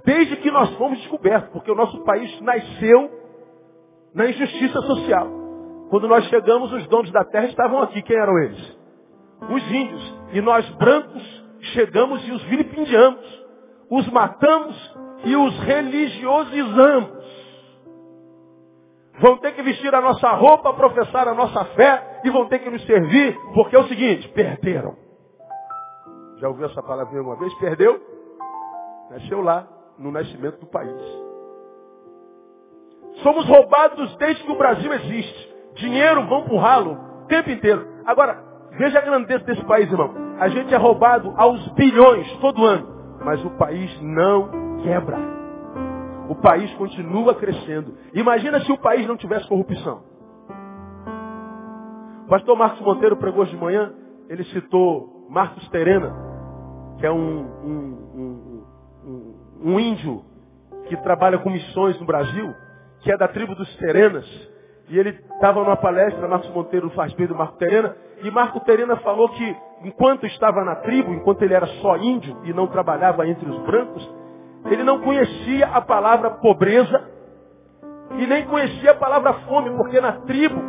[0.09, 3.11] desde que nós fomos descobertos, porque o nosso país nasceu
[4.15, 5.29] na injustiça social.
[5.91, 8.01] Quando nós chegamos, os donos da terra estavam aqui.
[8.01, 8.79] Quem eram eles?
[9.51, 10.15] Os índios.
[10.33, 11.45] E nós, brancos,
[11.75, 13.45] chegamos e os vilipendiamos.
[13.91, 17.19] Os matamos e os religiosizamos.
[19.21, 22.71] Vão ter que vestir a nossa roupa, professar a nossa fé e vão ter que
[22.71, 24.97] nos servir, porque é o seguinte, perderam.
[26.39, 27.53] Já ouviu essa palavra uma vez?
[27.57, 28.01] Perdeu?
[29.11, 29.67] Nasceu lá,
[29.99, 31.01] no nascimento do país.
[33.23, 35.55] Somos roubados desde que o Brasil existe.
[35.75, 37.87] Dinheiro vão para o ralo o tempo inteiro.
[38.07, 38.43] Agora,
[38.79, 40.15] veja a grandeza desse país, irmão.
[40.39, 45.39] A gente é roubado aos bilhões todo ano, mas o país não quebra
[46.29, 47.95] o país continua crescendo.
[48.13, 50.03] Imagina se o país não tivesse corrupção.
[52.27, 53.93] O pastor Marcos Monteiro pregou hoje de manhã,
[54.29, 56.15] ele citou Marcos Terena,
[56.99, 58.48] que é um, um,
[59.63, 60.25] um, índio
[60.89, 62.55] que trabalha com missões no Brasil,
[63.01, 64.27] que é da tribo dos Terenas.
[64.89, 68.97] E ele estava numa palestra, Marcos Monteiro faz parte do Marco Terena, e Marco Terena
[68.97, 73.49] falou que enquanto estava na tribo, enquanto ele era só índio e não trabalhava entre
[73.49, 74.09] os brancos,
[74.67, 77.09] ele não conhecia a palavra pobreza
[78.19, 80.61] e nem conhecia a palavra fome, porque na tribo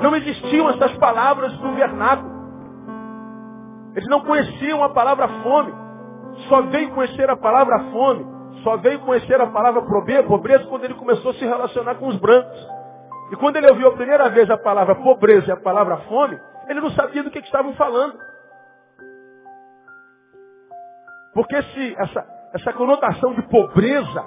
[0.00, 2.30] não existiam essas palavras no vernáculo.
[3.94, 5.72] Eles não conheciam a palavra fome.
[6.48, 8.26] Só veio conhecer a palavra fome,
[8.62, 12.68] só veio conhecer a palavra pobreza quando ele começou a se relacionar com os brancos.
[13.32, 16.80] E quando ele ouviu a primeira vez a palavra pobreza e a palavra fome, ele
[16.80, 18.18] não sabia do que, que estavam falando.
[21.32, 24.24] Porque se essa, essa conotação de pobreza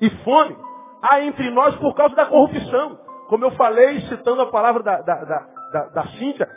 [0.00, 0.56] e fome
[1.02, 2.98] há entre nós por causa da corrupção.
[3.28, 6.48] Como eu falei, citando a palavra da, da, da, da, da Cíntia,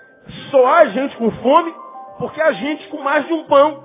[0.52, 1.74] só há gente com fome
[2.20, 3.84] porque há gente com mais de um pão.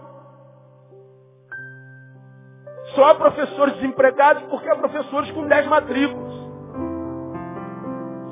[2.94, 6.32] Só há professores desempregados porque há professores com dez matrículas.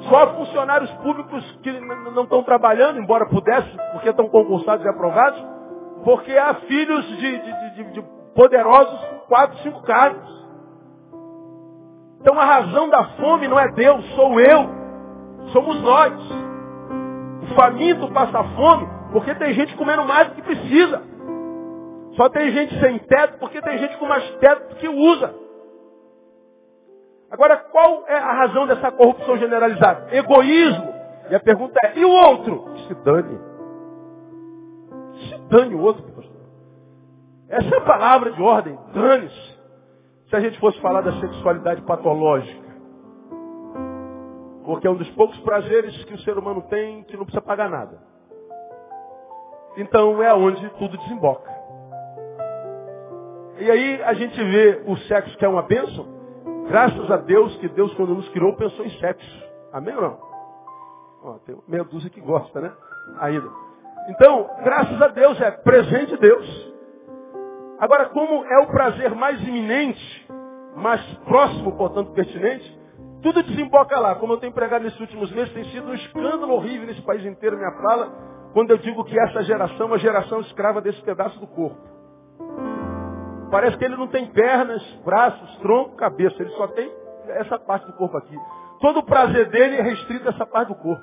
[0.09, 1.73] Só há funcionários públicos que
[2.14, 5.42] não estão trabalhando, embora pudessem, porque estão concursados e aprovados,
[6.05, 8.03] porque há filhos de, de, de, de
[8.35, 10.40] poderosos com quatro, cinco cargos.
[12.20, 14.68] Então a razão da fome não é Deus, sou eu.
[15.53, 16.12] Somos nós.
[17.42, 21.03] O faminto passa fome porque tem gente comendo mais do que precisa.
[22.16, 25.35] Só tem gente sem teto porque tem gente com mais teto que usa.
[27.31, 30.14] Agora, qual é a razão dessa corrupção generalizada?
[30.14, 30.92] Egoísmo.
[31.31, 32.64] E a pergunta é, e o outro?
[32.88, 33.38] Se dane.
[35.29, 36.40] Se dane o outro, pastor.
[37.49, 39.61] Essa é a palavra de ordem, dane-se.
[40.29, 42.70] Se a gente fosse falar da sexualidade patológica.
[44.64, 47.68] Porque é um dos poucos prazeres que o ser humano tem que não precisa pagar
[47.68, 47.99] nada.
[49.77, 51.60] Então é onde tudo desemboca.
[53.61, 56.07] E aí a gente vê o sexo que é uma bênção.
[56.68, 59.44] Graças a Deus que Deus, quando nos criou, pensou em sexo.
[59.70, 60.18] Amém ou não?
[61.23, 62.73] Ó, tem meia dúzia que gosta, né?
[63.20, 63.49] Ainda.
[64.09, 66.73] Então, graças a Deus, é presente Deus.
[67.79, 70.27] Agora, como é o prazer mais iminente,
[70.75, 72.79] mais próximo, portanto, pertinente,
[73.23, 74.14] tudo desemboca lá.
[74.14, 77.59] Como eu tenho pregado nesses últimos meses, tem sido um escândalo horrível nesse país inteiro,
[77.59, 78.11] minha fala,
[78.55, 81.99] quando eu digo que essa geração é uma geração escrava desse pedaço do corpo.
[83.50, 86.40] Parece que ele não tem pernas, braços, tronco, cabeça.
[86.40, 86.90] Ele só tem
[87.28, 88.36] essa parte do corpo aqui.
[88.80, 91.02] Todo o prazer dele é restrito a essa parte do corpo.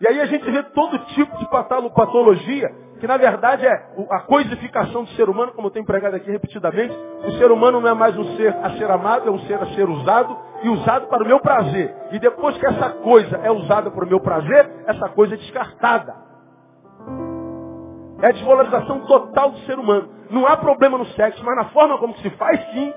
[0.00, 5.04] E aí a gente vê todo tipo de patologia, que na verdade é a coisificação
[5.04, 6.96] do ser humano, como eu tenho pregado aqui repetidamente.
[7.26, 9.66] O ser humano não é mais um ser a ser amado, é um ser a
[9.74, 11.94] ser usado e usado para o meu prazer.
[12.12, 16.29] E depois que essa coisa é usada para o meu prazer, essa coisa é descartada.
[18.22, 20.08] É a desvalorização total do ser humano.
[20.30, 22.92] Não há problema no sexo, mas na forma como se faz, sim.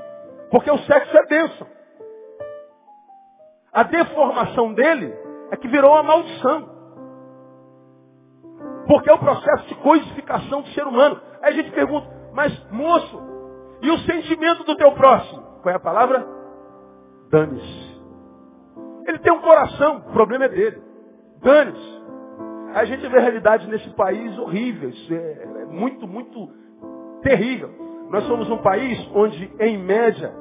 [0.51, 1.67] Porque o sexo é bênção.
[3.71, 5.13] A deformação dele
[5.51, 6.69] é que virou uma maldição.
[8.87, 11.19] Porque é o processo de coisificação do ser humano.
[11.41, 13.21] Aí a gente pergunta, mas moço,
[13.81, 15.41] e o sentimento do teu próximo?
[15.61, 16.25] Qual é a palavra?
[17.31, 17.93] Dane-se.
[19.07, 20.81] Ele tem um coração, o problema é dele.
[21.41, 22.03] Dane-se.
[22.73, 24.89] A gente vê realidade nesse país horrível.
[24.89, 26.49] Isso é, é muito, muito
[27.21, 27.69] terrível.
[28.09, 30.33] Nós somos um país onde, em média,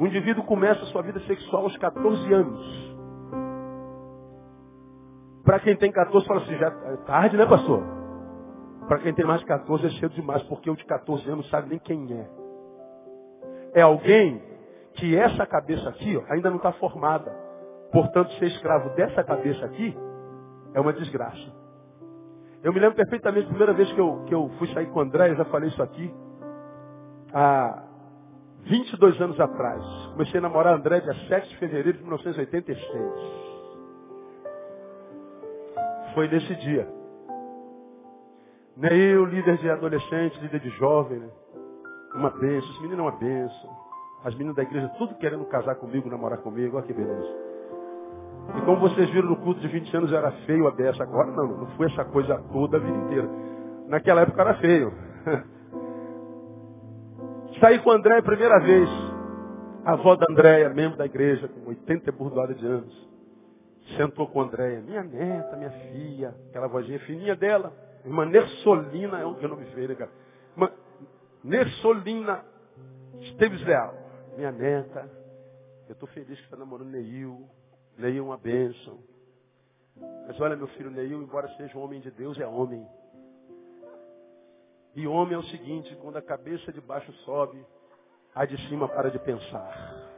[0.00, 2.88] o indivíduo começa a sua vida sexual aos 14 anos.
[5.44, 7.82] Para quem tem 14, fala assim, já é tarde, né, pastor?
[8.86, 11.68] Para quem tem mais de 14 é cedo demais, porque o de 14 anos sabe
[11.68, 12.28] nem quem é.
[13.74, 14.42] É alguém
[14.94, 17.30] que essa cabeça aqui ó, ainda não está formada.
[17.92, 19.96] Portanto, ser escravo dessa cabeça aqui
[20.74, 21.52] é uma desgraça.
[22.62, 25.02] Eu me lembro perfeitamente, a primeira vez que eu, que eu fui sair com o
[25.02, 26.12] André, eu já falei isso aqui,
[27.32, 27.84] há
[28.64, 29.82] 22 anos atrás.
[30.12, 33.48] Comecei a namorar André dia 7 de fevereiro de 1986
[36.18, 36.88] foi nesse dia.
[38.76, 41.30] Nem eu, líder de adolescente, líder de jovem, né?
[42.12, 42.70] uma bênção.
[42.70, 43.70] Esse menino é uma bênção.
[44.24, 46.76] As meninas da igreja tudo querendo casar comigo, namorar comigo.
[46.76, 47.47] Olha que beleza.
[48.56, 51.02] E como vocês viram no culto de 20 anos, era feio a dessa.
[51.02, 53.28] Agora não, não foi essa coisa toda a vida inteira.
[53.88, 54.92] Naquela época era feio.
[57.60, 58.88] Saí com o André a primeira vez.
[59.84, 63.08] A avó da Andréia, membro da igreja, com 80 e de anos.
[63.96, 67.72] Sentou com a Andréia, minha neta, minha filha, aquela vozinha fininha dela,
[68.04, 70.10] irmã Nersolina, é um nome feio, né, cara?
[70.54, 70.70] Irmã
[71.42, 72.44] Nersolina
[73.20, 73.94] Esteves Leal,
[74.36, 75.08] minha neta,
[75.88, 77.48] eu estou feliz que está namorando Neil,
[77.98, 79.00] Neil uma bênção.
[80.26, 82.86] Mas olha, meu filho Neil, embora seja um homem de Deus, é homem.
[84.94, 87.64] E homem é o seguinte, quando a cabeça de baixo sobe,
[88.34, 90.08] a de cima para de pensar.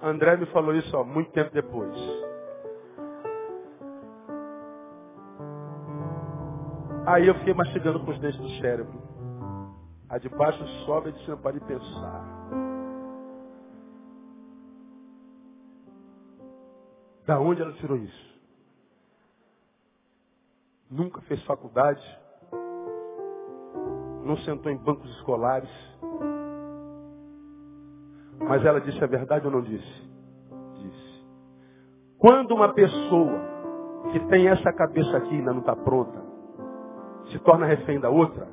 [0.00, 1.96] André me falou isso ó, muito tempo depois.
[7.06, 9.13] Aí eu fiquei mastigando com os dentes do cérebro.
[10.08, 12.24] A de baixo sobe, a de cima para pensar.
[17.26, 18.34] Da onde ela tirou isso?
[20.90, 22.02] Nunca fez faculdade.
[24.24, 25.70] Não sentou em bancos escolares
[28.40, 30.10] mas ela disse a verdade ou não disse?
[30.74, 31.24] Disse.
[32.18, 33.40] Quando uma pessoa
[34.12, 36.22] que tem essa cabeça aqui ainda não está pronta,
[37.30, 38.46] se torna refém da outra,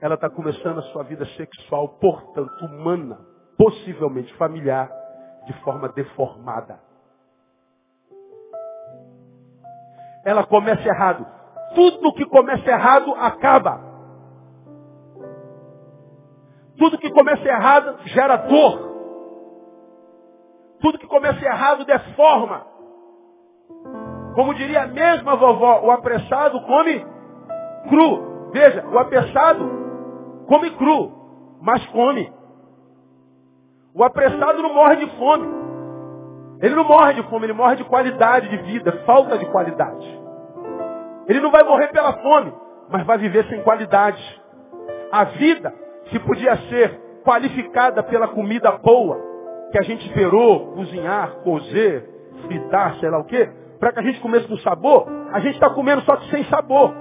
[0.00, 3.18] ela está começando a sua vida sexual, portanto, humana,
[3.56, 4.90] possivelmente familiar,
[5.46, 6.78] de forma deformada.
[10.24, 11.26] Ela começa errado.
[11.74, 13.80] Tudo que começa errado acaba.
[16.76, 18.96] Tudo que começa errado gera dor.
[20.80, 22.66] Tudo que começa errado deforma.
[24.34, 27.06] Como diria a mesma vovó, o apressado come
[27.88, 28.50] cru.
[28.52, 29.85] Veja, o apressado
[30.46, 31.12] come cru,
[31.60, 32.32] mas come.
[33.94, 35.66] O apressado não morre de fome.
[36.60, 40.20] Ele não morre de fome, ele morre de qualidade de vida, falta de qualidade.
[41.28, 42.52] Ele não vai morrer pela fome,
[42.88, 44.22] mas vai viver sem qualidade.
[45.12, 45.74] A vida
[46.06, 49.20] que podia ser qualificada pela comida boa,
[49.72, 52.08] que a gente esperou cozinhar, cozer,
[52.46, 55.68] fritar, sei lá o quê, para que a gente comesse com sabor, a gente está
[55.70, 56.94] comendo só que sem sabor.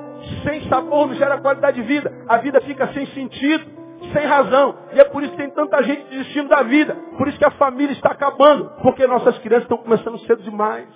[0.44, 2.12] Sem sabor não gera qualidade de vida.
[2.28, 3.66] A vida fica sem sentido,
[4.14, 4.76] sem razão.
[4.94, 6.96] E é por isso que tem tanta gente desistindo da vida.
[7.18, 8.72] Por isso que a família está acabando.
[8.82, 10.88] Porque nossas crianças estão começando cedo demais.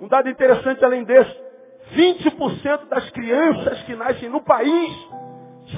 [0.00, 1.46] Um dado interessante além desse.
[1.94, 4.92] 20% das crianças que nascem no país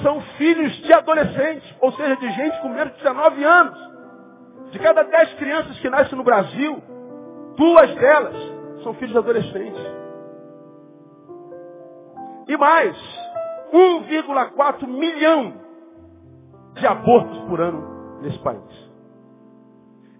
[0.03, 3.89] são filhos de adolescentes, ou seja, de gente com menos de 19 anos.
[4.71, 6.81] De cada 10 crianças que nascem no Brasil,
[7.55, 8.35] duas delas
[8.83, 9.81] são filhos de adolescentes.
[12.49, 12.97] E mais,
[13.71, 15.53] 1,4 milhão
[16.73, 18.89] de abortos por ano nesse país.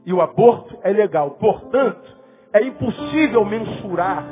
[0.06, 2.18] E o aborto é legal, portanto,
[2.54, 4.24] é impossível mensurar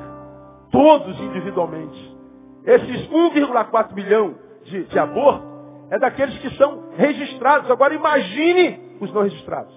[0.71, 2.17] todos individualmente.
[2.65, 5.43] Esses 1,4 milhão de, de aborto
[5.89, 7.71] é daqueles que são registrados.
[7.71, 9.73] Agora imagine os não registrados.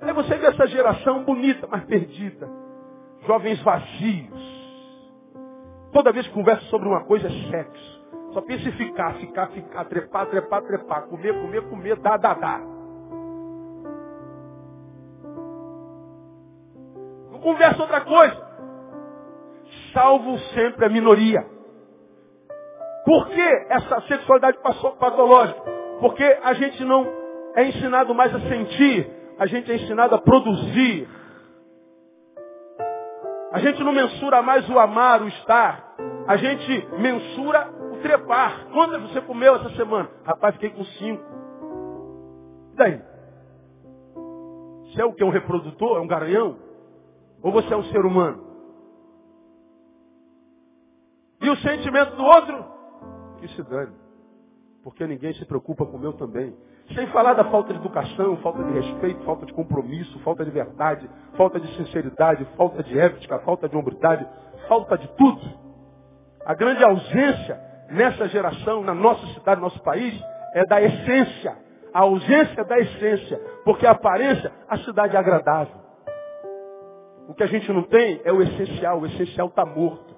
[0.00, 2.48] Aí você vê essa geração bonita, mas perdida.
[3.26, 4.51] Jovens vazios.
[5.92, 8.02] Toda vez que conversa sobre uma coisa é sexo.
[8.32, 12.60] Só pensa em ficar, ficar, ficar, trepar, trepar, trepar, comer, comer, comer, dar, dar, dar.
[17.30, 18.52] Não conversa outra coisa.
[19.92, 21.46] Salvo sempre a minoria.
[23.04, 24.58] Por que essa sexualidade
[24.98, 25.60] patológica?
[26.00, 27.06] Porque a gente não
[27.54, 31.06] é ensinado mais a sentir, a gente é ensinado a produzir.
[33.52, 35.94] A gente não mensura mais o amar, o estar.
[36.26, 38.68] A gente mensura o trepar.
[38.72, 40.08] Quantas você comeu essa semana?
[40.24, 41.22] Rapaz, fiquei com cinco.
[42.72, 43.02] E daí?
[44.86, 45.22] Você é o que?
[45.22, 45.98] Um reprodutor?
[45.98, 46.56] É um garanhão?
[47.42, 48.42] Ou você é um ser humano?
[51.42, 52.64] E o sentimento do outro?
[53.38, 53.94] Que se dane.
[54.82, 56.56] Porque ninguém se preocupa com o meu também.
[56.94, 61.08] Sem falar da falta de educação, falta de respeito, falta de compromisso, falta de verdade,
[61.36, 64.26] falta de sinceridade, falta de ética, falta de hombridade,
[64.68, 65.40] falta de tudo.
[66.44, 67.58] A grande ausência
[67.90, 70.20] nessa geração, na nossa cidade, no nosso país,
[70.54, 71.56] é da essência.
[71.94, 73.38] A ausência da essência.
[73.64, 75.80] Porque a aparência, a cidade é agradável.
[77.28, 79.00] O que a gente não tem é o essencial.
[79.00, 80.12] O essencial está morto.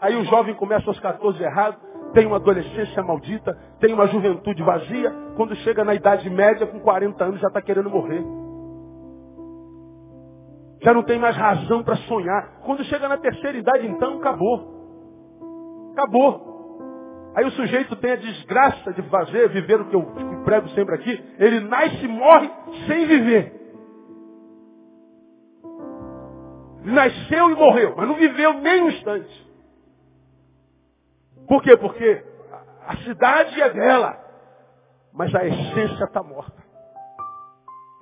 [0.00, 1.80] Aí o jovem começa aos 14 errados,
[2.16, 7.22] tem uma adolescência maldita, tem uma juventude vazia, quando chega na idade média, com 40
[7.22, 8.24] anos, já está querendo morrer.
[10.82, 12.62] Já não tem mais razão para sonhar.
[12.64, 15.92] Quando chega na terceira idade, então, acabou.
[15.92, 17.34] Acabou.
[17.36, 21.22] Aí o sujeito tem a desgraça de fazer, viver o que eu prego sempre aqui,
[21.38, 22.50] ele nasce e morre
[22.86, 23.52] sem viver.
[26.82, 29.45] Nasceu e morreu, mas não viveu nem um instante.
[31.46, 31.76] Por quê?
[31.76, 32.24] Porque
[32.86, 34.16] a cidade é dela,
[35.12, 36.64] mas a essência está morta.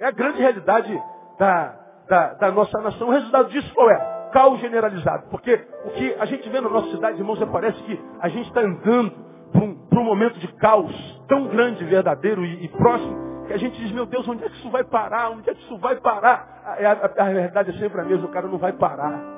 [0.00, 1.02] É a grande realidade
[1.38, 1.74] da,
[2.08, 3.08] da, da, nossa nação.
[3.08, 4.30] O resultado disso qual é?
[4.32, 5.28] Caos generalizado.
[5.30, 8.48] Porque o que a gente vê na nossa cidade, irmãos, é parece que a gente
[8.48, 9.12] está andando
[9.52, 10.92] para um, um, momento de caos
[11.28, 14.56] tão grande, verdadeiro e, e, próximo, que a gente diz, meu Deus, onde é que
[14.56, 15.30] isso vai parar?
[15.30, 16.62] Onde é que isso vai parar?
[16.64, 19.33] A, a, a verdade é sempre a mesma, o cara não vai parar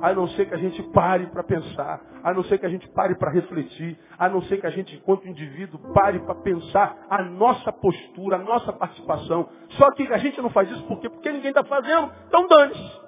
[0.00, 2.88] a não ser que a gente pare para pensar, a não ser que a gente
[2.88, 7.22] pare para refletir, a não ser que a gente, enquanto indivíduo, pare para pensar a
[7.22, 9.48] nossa postura, a nossa participação.
[9.70, 11.08] Só que a gente não faz isso por quê?
[11.08, 13.00] Porque ninguém está fazendo, então dane-se.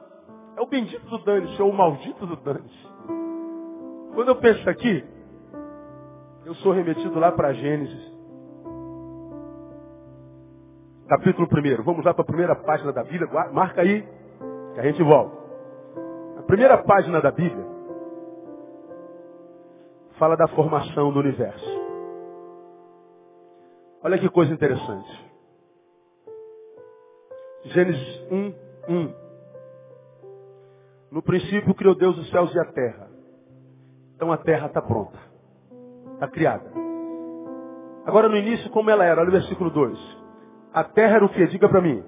[0.57, 2.89] É o bendito do dane-se, ou o maldito do dane-se.
[4.15, 5.05] Quando eu penso aqui,
[6.45, 8.19] eu sou remetido lá para Gênesis.
[11.09, 11.83] Capítulo 1.
[11.85, 13.29] Vamos lá para a primeira página da Bíblia.
[13.53, 14.07] Marca aí,
[14.75, 15.38] que a gente volta
[16.49, 17.65] primeira página da Bíblia
[20.19, 21.79] fala da formação do universo.
[24.03, 25.31] Olha que coisa interessante.
[27.67, 28.55] Gênesis 1,
[28.89, 29.15] 1.
[31.13, 33.11] No princípio criou Deus os céus e a terra.
[34.17, 35.19] Então a terra está pronta.
[36.15, 36.73] Está criada.
[38.07, 39.21] Agora no início, como ela era?
[39.21, 39.99] Olha o versículo 2.
[40.73, 41.47] A terra era o que?
[41.47, 42.03] Diga para mim.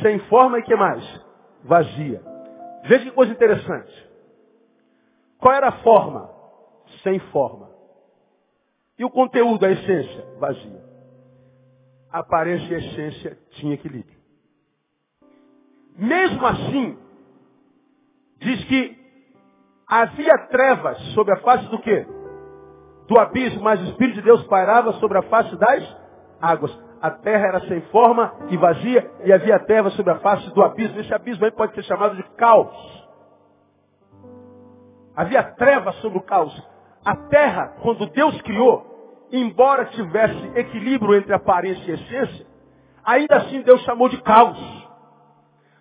[0.00, 1.04] Sem forma e que mais?
[1.64, 2.33] Vazia.
[2.84, 4.08] Veja que coisa interessante.
[5.38, 6.30] Qual era a forma?
[7.02, 7.70] Sem forma.
[8.98, 10.24] E o conteúdo, a essência?
[10.38, 10.84] Vazia.
[12.10, 14.18] A aparência e a essência tinha equilíbrio.
[15.96, 16.98] Mesmo assim,
[18.38, 18.96] diz que
[19.86, 22.06] havia trevas sobre a face do quê?
[23.08, 25.96] Do abismo, mas o Espírito de Deus pairava sobre a face das
[26.40, 30.62] águas a terra era sem forma e vazia e havia trevas sobre a face do
[30.62, 30.98] abismo.
[31.00, 32.74] Esse abismo aí pode ser chamado de caos.
[35.14, 36.66] Havia trevas sobre o caos.
[37.04, 42.46] A terra, quando Deus criou, embora tivesse equilíbrio entre aparência e essência,
[43.04, 44.88] ainda assim Deus chamou de caos.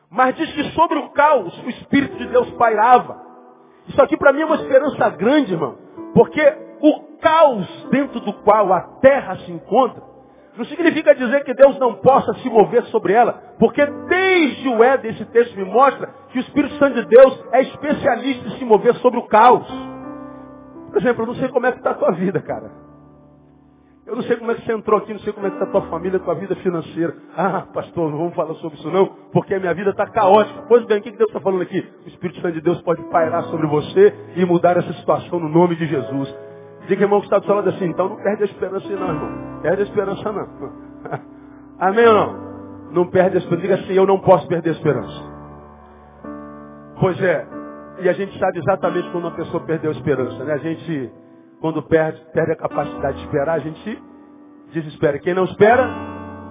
[0.10, 3.18] Mas diz que sobre o caos o Espírito de Deus pairava.
[3.88, 5.78] Isso aqui para mim é uma esperança grande, irmão.
[6.14, 6.42] Porque
[6.82, 10.12] o caos dentro do qual a terra se encontra
[10.56, 15.12] não significa dizer que Deus não possa se mover sobre ela, porque desde o Éden
[15.12, 18.94] esse texto me mostra que o Espírito Santo de Deus é especialista em se mover
[18.96, 19.68] sobre o caos.
[20.90, 22.84] Por exemplo, eu não sei como é que está a tua vida, cara.
[24.06, 25.66] Eu não sei como é que você entrou aqui, não sei como é que está
[25.66, 27.16] a tua família, a tua vida financeira.
[27.36, 30.66] Ah, pastor, não vamos falar sobre isso não, porque a minha vida está caótica.
[30.68, 31.80] Pois bem, o que Deus está falando aqui?
[32.06, 35.78] O Espírito Santo de Deus pode pairar sobre você e mudar essa situação no nome
[35.78, 36.53] de Jesus.
[36.88, 39.62] Diga, irmão, que está do seu lado assim, então não perde a esperança não, irmão.
[39.62, 40.48] Perde a esperança não.
[41.80, 42.54] Amém ou não?
[42.92, 43.62] Não perde a esperança.
[43.62, 45.34] Diga assim, eu não posso perder a esperança.
[47.00, 47.48] Pois é,
[48.02, 50.54] e a gente sabe exatamente quando uma pessoa perdeu a esperança, né?
[50.54, 51.12] A gente,
[51.62, 54.02] quando perde, perde a capacidade de esperar, a gente se
[54.74, 55.20] desespera.
[55.20, 55.90] Quem não espera,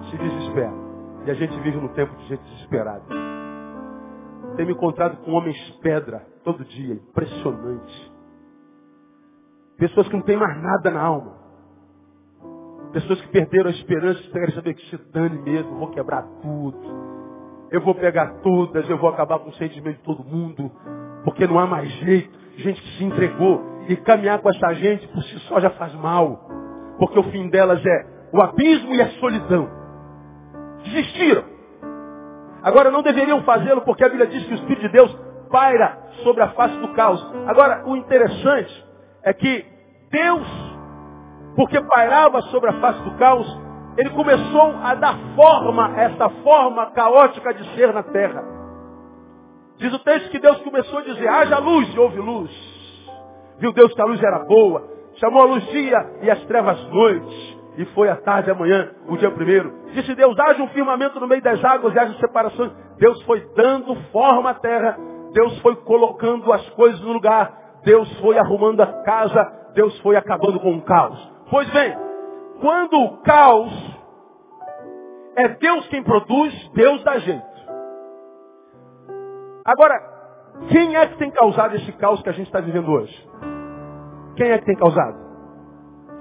[0.09, 0.73] se desespera.
[1.25, 3.03] E a gente vive num tempo de gente desesperada.
[4.55, 8.12] Tenho me encontrado com homens pedra todo dia, impressionante.
[9.77, 11.43] Pessoas que não têm mais nada na alma.
[12.91, 17.03] Pessoas que perderam a esperança e querem saber que se dane mesmo, vou quebrar tudo.
[17.71, 20.71] Eu vou pegar todas, eu vou acabar com o sentimento de todo mundo,
[21.23, 22.37] porque não há mais jeito.
[22.57, 26.47] Gente que se entregou e caminhar com essa gente por si só já faz mal.
[26.99, 29.67] Porque o fim delas é o abismo e a solidão.
[30.83, 31.45] Desistiram.
[32.61, 35.17] Agora não deveriam fazê-lo porque a Bíblia diz que o Espírito de Deus
[35.49, 37.25] paira sobre a face do caos.
[37.47, 38.92] Agora, o interessante
[39.23, 39.65] é que
[40.11, 40.47] Deus,
[41.55, 43.61] porque pairava sobre a face do caos,
[43.97, 48.43] ele começou a dar forma a essa forma caótica de ser na terra.
[49.77, 52.51] Diz o texto que Deus começou a dizer, haja luz e houve luz.
[53.59, 57.63] Viu Deus que a luz era boa, chamou a luz dia e as trevas noite.
[57.75, 59.73] E foi a tarde, amanhã, o dia primeiro.
[59.93, 62.71] Disse Deus, haja um firmamento no meio das águas e haja separações.
[62.97, 64.95] Deus foi dando forma à terra.
[65.33, 67.62] Deus foi colocando as coisas no lugar.
[67.83, 71.31] Deus foi arrumando a casa, Deus foi acabando com o caos.
[71.49, 71.95] Pois bem,
[72.61, 73.93] quando o caos
[75.35, 77.53] é Deus quem produz, Deus dá jeito.
[79.65, 79.95] Agora,
[80.69, 83.29] quem é que tem causado esse caos que a gente está vivendo hoje?
[84.35, 85.17] Quem é que tem causado?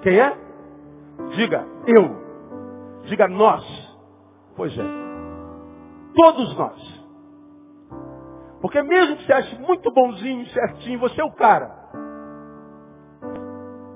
[0.02, 0.36] Quem é?
[1.36, 2.22] Diga, eu.
[3.04, 3.64] Diga, nós.
[4.56, 4.84] Pois é.
[6.14, 7.01] Todos nós.
[8.62, 11.68] Porque mesmo que você ache muito bonzinho, certinho, você é o cara.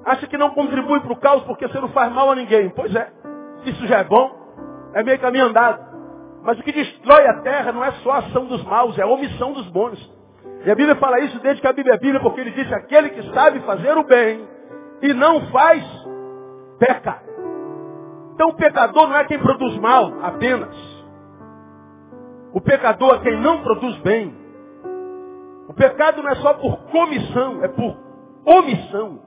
[0.04, 2.68] Acha que não contribui para o caos porque você não faz mal a ninguém.
[2.70, 3.12] Pois é,
[3.64, 4.30] isso já é bom.
[4.92, 5.86] É meio caminho andado.
[6.42, 9.06] Mas o que destrói a terra não é só a ação dos maus, é a
[9.06, 9.98] omissão dos bons.
[10.64, 13.10] E a Bíblia fala isso desde que a Bíblia é Bíblia, porque ele disse, aquele
[13.10, 14.48] que sabe fazer o bem
[15.02, 15.84] e não faz,
[16.78, 17.22] peca.
[18.34, 20.76] Então o pecador não é quem produz mal apenas.
[22.52, 24.45] O pecador é quem não produz bem.
[25.68, 27.96] O pecado não é só por comissão, é por
[28.44, 29.20] omissão.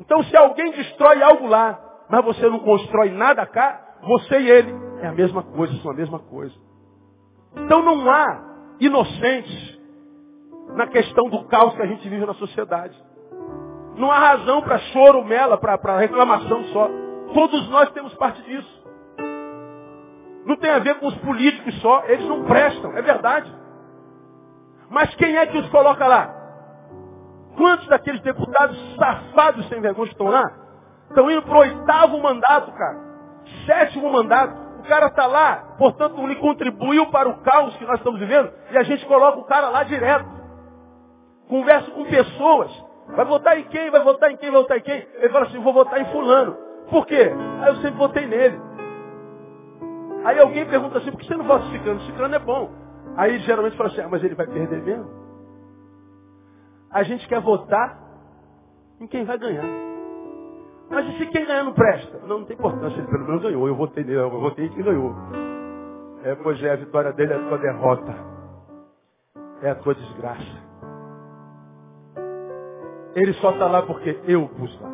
[0.00, 4.74] Então se alguém destrói algo lá, mas você não constrói nada cá, você e ele
[5.02, 6.54] é a mesma coisa, são a mesma coisa.
[7.56, 8.40] Então não há
[8.80, 9.78] inocentes
[10.74, 12.96] na questão do caos que a gente vive na sociedade.
[13.96, 16.88] Não há razão para choro, mela, para reclamação só.
[17.34, 18.78] Todos nós temos parte disso.
[20.46, 23.52] Não tem a ver com os políticos só, eles não prestam, é verdade.
[24.90, 26.34] Mas quem é que os coloca lá?
[27.56, 30.50] Quantos daqueles deputados safados sem vergonha estão lá?
[31.08, 32.98] Estão indo para o oitavo mandato, cara.
[33.66, 34.68] Sétimo mandato.
[34.80, 38.78] O cara está lá, portanto, lhe contribuiu para o caos que nós estamos vivendo, e
[38.78, 40.26] a gente coloca o cara lá direto.
[41.48, 42.70] Converso com pessoas.
[43.08, 43.90] Vai votar em quem?
[43.90, 44.50] Vai votar em quem?
[44.50, 45.06] Vai votar em quem?
[45.14, 46.56] Ele fala assim, vou votar em fulano.
[46.90, 47.32] Por quê?
[47.60, 48.60] Aí eu sempre votei nele.
[50.24, 52.00] Aí alguém pergunta assim, por que você não vota Ciclano?
[52.02, 52.70] Ciclano é bom.
[53.18, 55.10] Aí geralmente fala assim, ah, mas ele vai perder mesmo?
[56.88, 57.98] A gente quer votar
[59.00, 59.64] em quem vai ganhar.
[60.88, 62.16] Mas e se quem ganhar não presta?
[62.20, 63.66] Não, não tem importância, ele pelo menos ganhou.
[63.66, 65.16] Eu votei nele, eu votei em quem ganhou.
[66.22, 68.14] É, pois é, a vitória dele é a tua derrota.
[69.62, 70.68] É a tua desgraça.
[73.16, 74.90] Ele só está lá porque eu pus lá.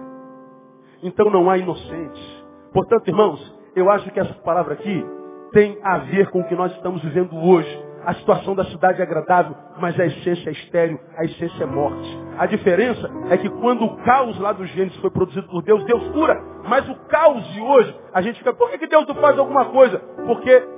[1.03, 2.45] Então não há inocentes.
[2.73, 5.05] Portanto, irmãos, eu acho que essa palavra aqui
[5.53, 7.84] tem a ver com o que nós estamos vivendo hoje.
[8.07, 12.19] A situação da cidade é agradável, mas a essência é estéreo, a essência é morte.
[12.39, 16.07] A diferença é que quando o caos lá do Gênesis foi produzido por Deus, Deus
[16.09, 16.39] cura.
[16.69, 19.67] Mas o caos de hoje, a gente fica, por que, que Deus não faz alguma
[19.67, 19.99] coisa?
[20.27, 20.69] Porque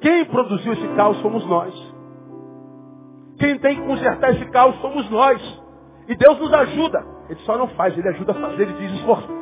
[0.00, 1.94] quem produziu esse caos somos nós.
[3.38, 5.62] Quem tem que consertar esse caos somos nós.
[6.08, 7.04] E Deus nos ajuda.
[7.28, 8.62] Ele só não faz, ele ajuda a fazer.
[8.62, 8.92] Ele diz,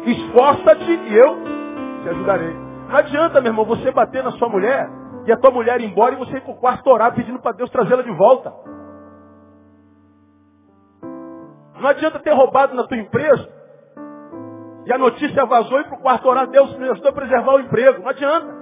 [0.06, 1.36] esforça-te e eu
[2.02, 2.54] te ajudarei.
[2.88, 4.88] Não adianta, meu irmão, você bater na sua mulher
[5.26, 7.52] e a tua mulher ir embora e você ir para o quarto orar pedindo para
[7.52, 8.52] Deus trazê-la de volta.
[11.80, 13.60] Não adianta ter roubado na tua empresa
[14.86, 17.60] e a notícia vazou e para o quarto orar, Deus me ajudou a preservar o
[17.60, 18.02] emprego.
[18.02, 18.60] Não adianta.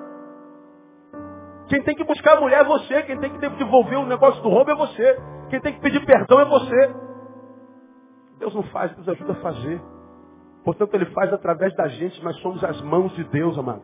[1.69, 3.03] Quem tem que buscar a mulher é você.
[3.05, 5.19] Quem tem que devolver o negócio do roubo é você.
[5.49, 6.95] Quem tem que pedir perdão é você.
[8.39, 9.81] Deus não faz, Deus ajuda a fazer.
[10.65, 12.23] Portanto, Ele faz através da gente.
[12.23, 13.83] Nós somos as mãos de Deus, amado.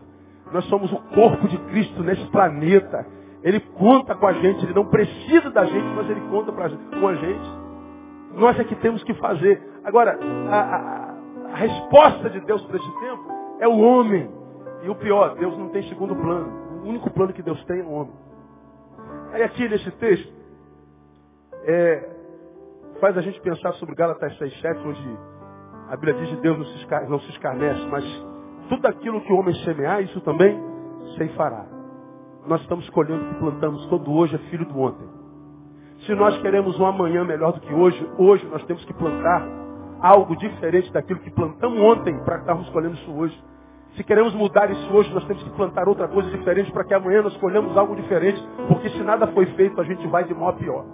[0.55, 3.05] Nós somos o corpo de Cristo nesse planeta.
[3.43, 7.09] Ele conta com a gente, ele não precisa da gente, mas ele conta pra, com
[7.09, 7.51] a gente.
[8.35, 9.61] Nós é que temos que fazer.
[9.83, 10.17] Agora,
[10.49, 11.15] a, a,
[11.53, 13.25] a resposta de Deus para esse tempo
[13.59, 14.31] é o homem.
[14.85, 16.53] E o pior, Deus não tem segundo plano.
[16.85, 18.15] O único plano que Deus tem é o homem.
[19.33, 20.33] Aí aqui nesse texto,
[21.65, 22.11] é,
[23.01, 25.19] faz a gente pensar sobre Gálatas 6,7, onde
[25.89, 28.05] A Bíblia diz que Deus não se, escar não se escarnece, mas
[28.69, 30.75] tudo aquilo que o homem semear, isso também
[31.37, 31.65] fará.
[32.47, 33.87] Nós estamos colhendo o que plantamos.
[33.87, 35.07] Todo hoje é filho do ontem.
[36.07, 39.47] Se nós queremos um amanhã melhor do que hoje, hoje nós temos que plantar
[40.01, 43.43] algo diferente daquilo que plantamos ontem para estarmos colhendo isso hoje.
[43.97, 47.23] Se queremos mudar isso hoje, nós temos que plantar outra coisa diferente para que amanhã
[47.23, 50.53] nós colhamos algo diferente, porque se nada foi feito, a gente vai de mal a
[50.55, 50.85] pior.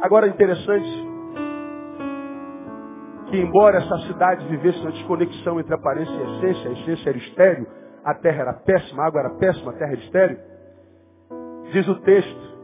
[0.00, 1.07] Agora interessante
[3.30, 7.66] que embora essa cidade vivesse uma desconexão entre aparência e essência, a essência era estéreo,
[8.04, 10.38] a terra era péssima, a água era péssima, a terra era estéreo,
[11.72, 12.58] diz o texto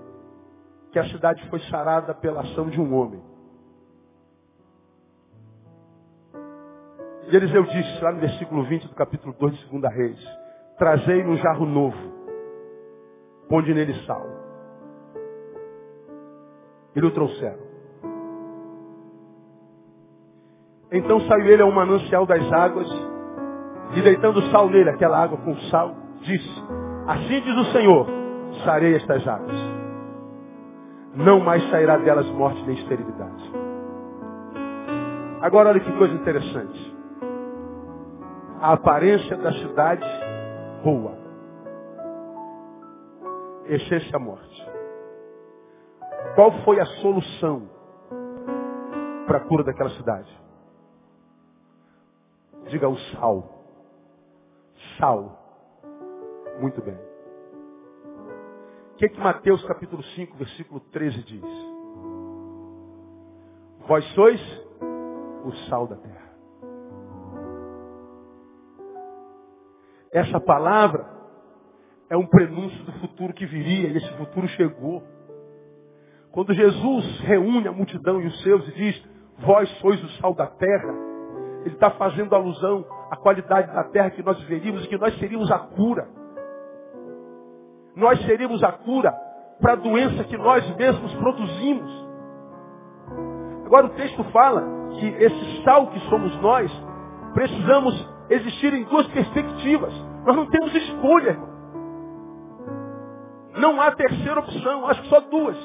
[0.90, 3.22] que a cidade foi sarada pela ação de um homem.
[7.28, 10.24] E Eliseu disse lá no versículo 20 do capítulo 2 de 2 Reis,
[10.78, 11.98] trazei um jarro novo,
[13.48, 14.26] ponde nele sal.
[16.94, 17.63] E o trouxeram.
[20.94, 22.88] Então saiu ele a um manancial das águas,
[23.96, 25.92] e deitando sal nele, aquela água com sal,
[26.22, 26.62] disse,
[27.08, 28.06] assim diz o Senhor,
[28.64, 29.56] sarei estas águas.
[31.16, 33.52] Não mais sairá delas morte nem esterilidade.
[35.40, 36.94] Agora olha que coisa interessante
[38.60, 40.06] a aparência da cidade
[40.84, 41.18] rua.
[43.66, 44.64] Essência morte.
[46.36, 47.68] Qual foi a solução
[49.26, 50.43] para a cura daquela cidade?
[52.68, 53.50] Diga o sal.
[54.98, 55.38] Sal.
[56.60, 56.98] Muito bem.
[58.92, 61.42] O que, é que Mateus capítulo 5, versículo 13 diz?
[63.86, 64.40] Vós sois
[65.44, 66.24] o sal da terra.
[70.12, 71.04] Essa palavra
[72.08, 75.02] é um prenúncio do futuro que viria, e esse futuro chegou.
[76.30, 79.04] Quando Jesus reúne a multidão e os seus e diz,
[79.38, 81.13] vós sois o sal da terra,
[81.64, 85.50] ele está fazendo alusão à qualidade da terra que nós viveríamos e que nós seríamos
[85.50, 86.06] a cura.
[87.96, 89.12] Nós seríamos a cura
[89.60, 92.04] para a doença que nós mesmos produzimos.
[93.64, 94.62] Agora o texto fala
[94.98, 96.70] que esse sal que somos nós,
[97.32, 99.92] precisamos existirem duas perspectivas.
[100.26, 101.54] Nós não temos escolha, irmão.
[103.56, 105.56] Não há terceira opção, acho que só duas.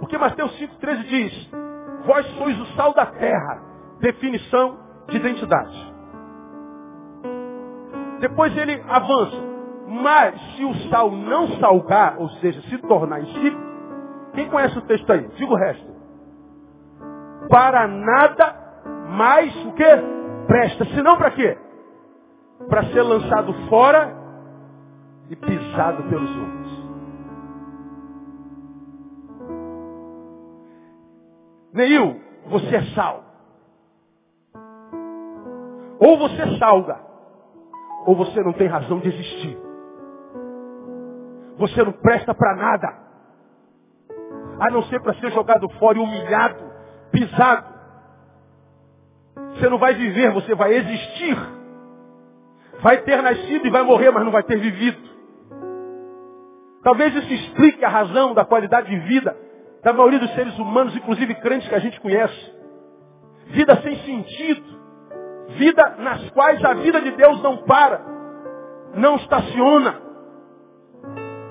[0.00, 1.50] Porque Mateus 5,13 diz,
[2.04, 3.62] vós sois o sal da terra.
[4.00, 5.94] Definição de identidade.
[8.20, 9.54] Depois ele avança.
[9.86, 13.62] Mas se o sal não salgar, ou seja, se tornar insípido,
[14.32, 15.28] quem conhece o texto aí?
[15.36, 15.94] Diga o resto.
[17.48, 18.56] Para nada
[19.10, 19.84] mais o que?
[20.46, 20.84] Presta.
[20.86, 21.58] Senão para quê?
[22.68, 24.14] para ser lançado fora
[25.28, 26.84] e pisado pelos homens.
[31.72, 33.23] Neil, você é sal.
[35.98, 36.98] Ou você salga,
[38.06, 39.58] ou você não tem razão de existir.
[41.56, 43.04] Você não presta para nada.
[44.60, 46.62] A não ser para ser jogado fora e humilhado,
[47.10, 47.74] pisado.
[49.54, 51.36] Você não vai viver, você vai existir.
[52.80, 55.14] Vai ter nascido e vai morrer, mas não vai ter vivido.
[56.82, 59.34] Talvez isso explique a razão da qualidade de vida
[59.82, 62.54] da maioria dos seres humanos, inclusive crentes que a gente conhece.
[63.48, 64.83] Vida sem sentido.
[65.48, 68.00] Vida nas quais a vida de Deus não para,
[68.94, 70.00] não estaciona.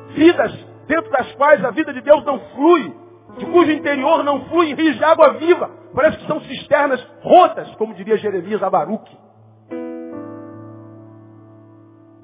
[0.09, 0.53] Vidas
[0.87, 2.93] dentro das quais a vida de Deus não flui,
[3.37, 5.69] de cujo interior não flui rios de água viva.
[5.93, 9.17] Parece que são cisternas rotas, como diria Jeremias Abaruque.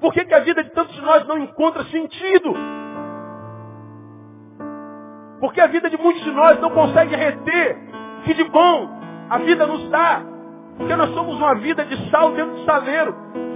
[0.00, 2.54] Por que, que a vida de tantos de nós não encontra sentido?
[5.40, 7.78] Porque a vida de muitos de nós não consegue reter
[8.24, 8.88] que de bom
[9.28, 10.22] a vida nos dá.
[10.80, 13.14] Porque nós somos uma vida de sal dentro do saleiro.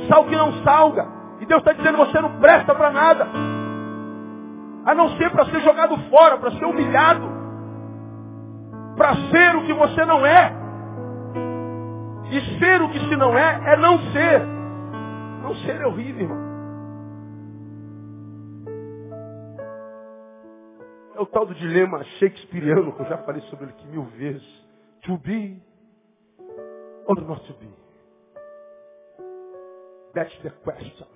[0.09, 1.09] Sal que não salga.
[1.41, 3.27] E Deus está dizendo, você não presta para nada.
[4.85, 7.27] A não ser para ser jogado fora, para ser humilhado.
[8.95, 10.53] Para ser o que você não é.
[12.31, 14.43] E ser o que se não é, é não ser.
[15.43, 16.45] Não ser é horrível, irmão.
[21.17, 24.65] É o tal do dilema shakespeariano, que eu já falei sobre ele aqui mil vezes.
[25.07, 25.63] To be
[27.07, 27.69] or not to be?
[30.15, 31.07] That's the question.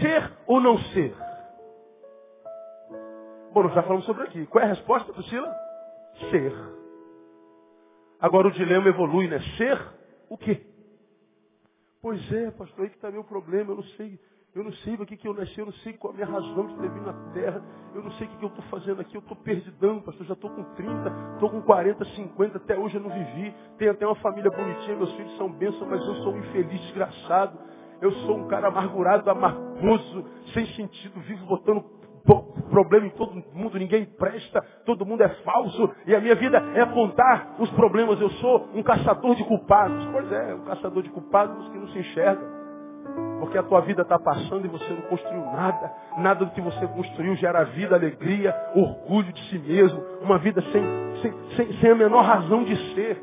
[0.00, 1.14] Ser ou não ser?
[3.52, 4.46] Bom, nós já falamos sobre aqui.
[4.46, 5.54] Qual é a resposta, Priscila?
[6.30, 6.52] Ser.
[8.20, 9.38] Agora o dilema evolui, né?
[9.56, 9.78] Ser
[10.28, 10.66] o quê?
[12.00, 14.18] Pois é, pastor, aí que está meu problema, eu não sei.
[14.56, 16.66] Eu não sei o que, que eu nasci, eu não sei qual a minha razão
[16.66, 17.62] de ter vindo na terra.
[17.94, 19.14] Eu não sei o que, que eu estou fazendo aqui.
[19.14, 20.24] Eu estou perdidão, pastor.
[20.24, 22.56] Já estou com 30, estou com 40, 50.
[22.56, 23.54] Até hoje eu não vivi.
[23.76, 24.96] Tenho até uma família bonitinha.
[24.96, 27.58] Meus filhos são bênçãos, mas eu sou um infeliz desgraçado.
[28.00, 31.20] Eu sou um cara amargurado, amargoso, sem sentido.
[31.20, 31.84] Vivo botando
[32.70, 33.78] problema em todo mundo.
[33.78, 34.62] Ninguém presta.
[34.86, 35.90] Todo mundo é falso.
[36.06, 38.18] E a minha vida é apontar os problemas.
[38.18, 40.02] Eu sou um caçador de culpados.
[40.10, 42.55] Pois é, um caçador de culpados que não se enxerga.
[43.40, 45.92] Porque a tua vida está passando e você não construiu nada.
[46.18, 50.02] Nada do que você construiu gera vida, alegria, orgulho de si mesmo.
[50.22, 50.82] Uma vida sem,
[51.22, 53.22] sem, sem, sem a menor razão de ser.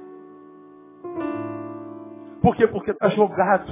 [2.41, 2.67] Por quê?
[2.67, 3.71] Porque está jogado.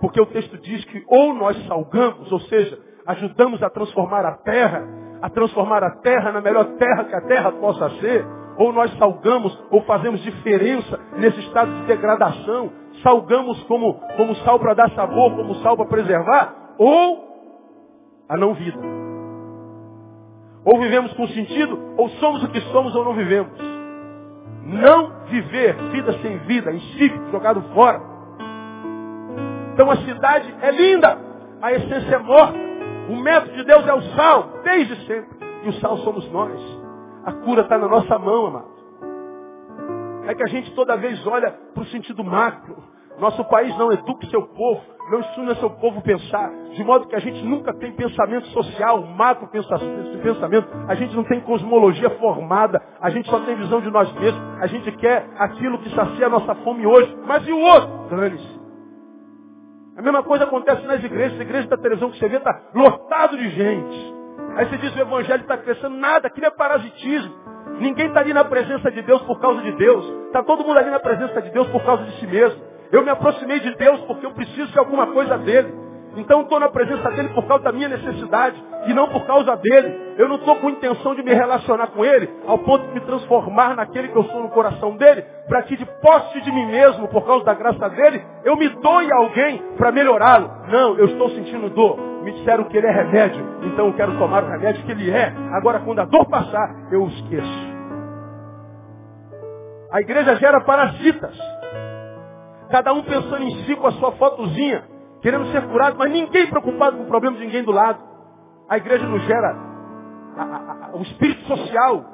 [0.00, 4.86] Porque o texto diz que ou nós salgamos, ou seja, ajudamos a transformar a terra,
[5.22, 8.24] a transformar a terra na melhor terra que a terra possa ser,
[8.58, 12.70] ou nós salgamos ou fazemos diferença nesse estado de degradação,
[13.02, 17.26] salgamos como, como sal para dar sabor, como sal para preservar, ou
[18.28, 18.78] a não vida.
[20.64, 23.52] Ou vivemos com sentido, ou somos o que somos ou não vivemos.
[24.64, 28.00] Não viver vida sem vida, insípido, jogado fora.
[29.72, 31.18] Então a cidade é linda,
[31.62, 32.58] a essência é morta.
[33.08, 35.36] O método de Deus é o sal, desde sempre.
[35.62, 36.60] E o sal somos nós.
[37.24, 38.75] A cura está na nossa mão, amado.
[40.26, 42.76] É que a gente toda vez olha para o sentido macro.
[43.18, 46.84] Nosso país não educa o seu povo, não ensina o seu povo a pensar, de
[46.84, 52.10] modo que a gente nunca tem pensamento social, macro pensamento, a gente não tem cosmologia
[52.10, 56.26] formada, a gente só tem visão de nós mesmos, a gente quer aquilo que sacia
[56.26, 57.88] a nossa fome hoje, mas e o outro?
[58.10, 58.60] Dane-se.
[59.96, 63.38] A mesma coisa acontece nas igrejas, as igrejas da televisão que você vê está lotado
[63.38, 64.14] de gente.
[64.56, 67.34] Aí você diz o evangelho está crescendo, nada, aquilo é parasitismo.
[67.78, 70.04] Ninguém está ali na presença de Deus por causa de Deus.
[70.26, 72.60] Está todo mundo ali na presença de Deus por causa de si mesmo.
[72.90, 75.86] Eu me aproximei de Deus porque eu preciso de alguma coisa dele.
[76.16, 80.14] Então estou na presença dele por causa da minha necessidade e não por causa dele.
[80.16, 83.76] Eu não estou com intenção de me relacionar com ele ao ponto de me transformar
[83.76, 87.26] naquele que eu sou no coração dele, para que de posse de mim mesmo, por
[87.26, 90.50] causa da graça dele, eu me doe a alguém para melhorá-lo.
[90.68, 92.15] Não, eu estou sentindo dor.
[92.26, 95.32] Me disseram que ele é remédio, então eu quero tomar o remédio que ele é.
[95.52, 97.76] Agora quando a dor passar, eu esqueço.
[99.92, 101.38] A igreja gera parasitas.
[102.68, 104.82] Cada um pensando em si com a sua fotozinha,
[105.22, 108.02] querendo ser curado, mas ninguém preocupado com o problema de ninguém do lado.
[108.68, 109.56] A igreja não gera
[110.36, 112.04] a, a, a, o espírito social,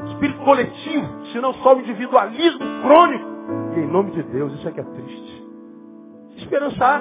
[0.00, 3.28] o espírito coletivo, senão só o individualismo crônico.
[3.76, 5.44] E em nome de Deus, isso é que é triste.
[6.38, 7.00] Esperançar.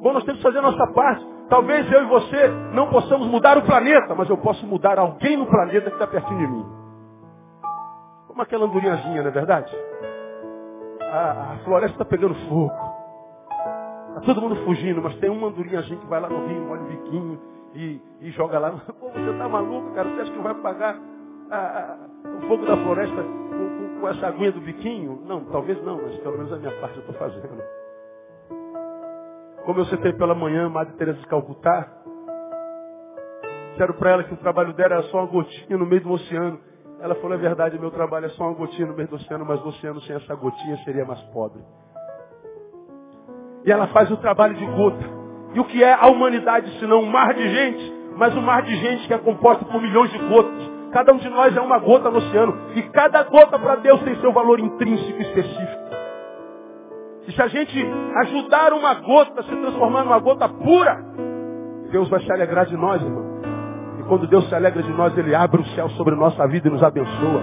[0.00, 1.33] Bom, nós temos que fazer a nossa parte.
[1.48, 5.46] Talvez eu e você não possamos mudar o planeta, mas eu posso mudar alguém no
[5.46, 6.66] planeta que está pertinho de mim.
[8.26, 9.72] Como aquela andorinhazinha, não é verdade?
[11.02, 12.72] A, a floresta está pegando fogo.
[14.08, 16.86] Está todo mundo fugindo, mas tem uma andorinhazinha que vai lá no rio, molha o
[16.86, 17.40] biquinho
[17.74, 18.70] e, e joga lá.
[18.98, 20.08] Pô, você está maluco, cara?
[20.08, 20.98] Você acha que vai pagar
[21.50, 21.96] a, a,
[22.38, 25.20] o fogo da floresta com, com, com, essa aguinha do biquinho?
[25.26, 27.62] Não, talvez não, mas pelo menos a minha parte eu estou fazendo.
[29.64, 31.88] Como eu citei pela manhã, Madre Teresa de Calcutá,
[33.70, 36.60] disseram para ela que o trabalho dela era só uma gotinha no meio do oceano.
[37.00, 39.64] Ela falou, é verdade, meu trabalho é só uma gotinha no meio do oceano, mas
[39.64, 41.62] o oceano sem essa gotinha seria mais pobre.
[43.64, 45.04] E ela faz o trabalho de gota.
[45.54, 48.76] E o que é a humanidade senão um mar de gente, mas um mar de
[48.76, 50.70] gente que é composto por milhões de gotas.
[50.92, 52.54] Cada um de nós é uma gota no oceano.
[52.74, 55.83] E cada gota para Deus tem seu valor intrínseco específico.
[57.26, 61.02] E se a gente ajudar uma gota a se transformar numa gota pura,
[61.90, 63.24] Deus vai se alegrar de nós, irmão.
[63.98, 66.70] E quando Deus se alegra de nós, Ele abre o céu sobre nossa vida e
[66.70, 67.42] nos abençoa.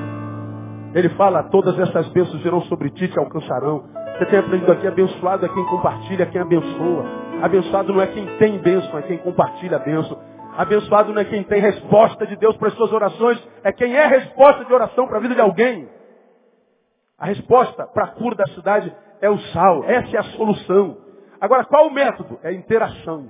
[0.93, 3.83] Ele fala, todas essas bênçãos virão sobre ti e te alcançarão.
[4.17, 7.05] Você tem aprendido aqui, abençoado é quem compartilha, quem abençoa.
[7.41, 10.19] Abençoado não é quem tem bênção, é quem compartilha a bênção.
[10.57, 14.05] Abençoado não é quem tem resposta de Deus para as suas orações, é quem é
[14.05, 15.89] resposta de oração para a vida de alguém.
[17.17, 19.83] A resposta para a cura da cidade é o sal.
[19.85, 20.97] Essa é a solução.
[21.39, 22.39] Agora, qual o método?
[22.43, 23.29] É interação.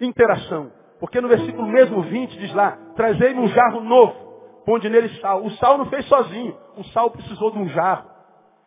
[0.00, 0.72] Interação.
[0.98, 4.14] Porque no versículo mesmo 20 diz lá, trazei-me um jarro novo,
[4.64, 5.44] ponde nele sal.
[5.44, 8.08] O sal não fez sozinho, o sal precisou de um jarro.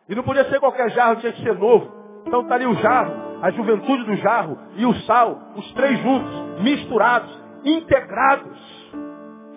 [0.08, 1.90] E não podia ser qualquer jarro, tinha que ser novo.
[2.26, 6.62] Então está ali o jarro, a juventude do jarro e o sal, os três juntos,
[6.62, 8.58] misturados, integrados.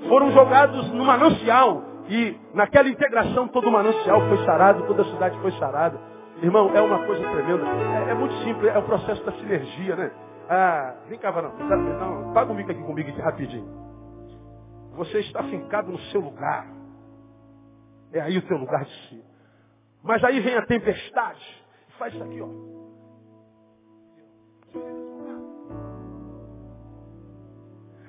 [0.08, 1.84] Foram jogados no manancial.
[2.10, 6.00] E naquela integração todo o manancial foi sarado, toda a cidade foi sarada.
[6.42, 7.64] Irmão, é uma coisa tremenda.
[7.66, 10.12] É, é muito simples, é o processo da sinergia, né?
[10.50, 11.54] Ah, vem cá, varão.
[11.56, 13.70] Não, paga o mico aqui comigo aqui rapidinho.
[14.94, 16.66] Você está fincado no seu lugar.
[18.12, 19.24] É aí o teu lugar de si.
[20.02, 21.64] Mas aí vem a tempestade.
[22.00, 22.48] Faz isso aqui, ó.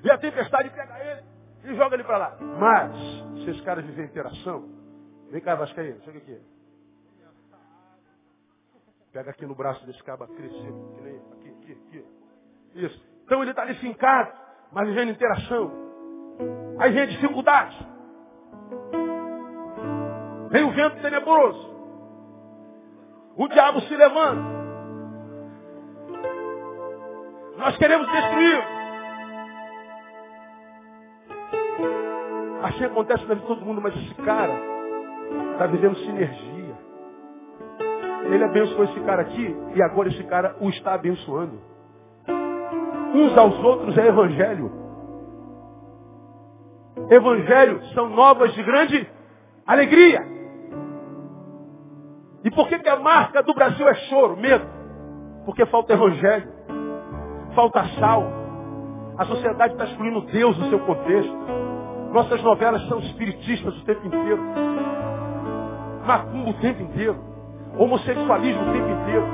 [0.02, 1.29] E a tempestade pega ele
[1.64, 2.36] e joga ele para lá.
[2.40, 4.68] Mas, se esse cara viver interação,
[5.30, 6.38] vem cá, Vascaíno, chega aqui.
[9.12, 12.04] Pega aqui no braço desse cabo, crescer, que nem aqui, aqui, aqui.
[12.74, 13.10] Isso.
[13.24, 14.32] Então ele está ali fincado,
[14.72, 15.72] mas vivendo interação.
[16.78, 17.76] Aí vem a dificuldade.
[20.50, 21.70] Vem o vento tenebroso.
[23.36, 24.60] O diabo se levanta.
[27.56, 28.79] Nós queremos destruir.
[32.62, 34.54] Assim acontece na vida de todo mundo, mas esse cara
[35.52, 36.78] está vivendo sinergia.
[38.24, 41.58] Ele abençoou esse cara aqui e agora esse cara o está abençoando.
[43.14, 44.70] Uns aos outros é evangelho.
[47.10, 49.08] Evangelho são novas de grande
[49.66, 50.20] alegria.
[52.44, 54.64] E por que, que a marca do Brasil é choro, medo?
[55.44, 56.48] Porque falta evangelho,
[57.54, 58.24] falta sal.
[59.18, 61.69] A sociedade está excluindo Deus do seu contexto.
[62.12, 64.40] Nossas novelas são espiritistas o tempo inteiro.
[66.06, 67.16] Macumbo o tempo inteiro.
[67.78, 69.26] Homossexualismo o tempo inteiro,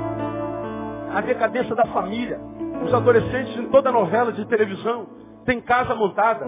[1.11, 2.39] a decadência da família.
[2.85, 5.07] Os adolescentes em toda novela de televisão.
[5.43, 6.45] Tem casa montada,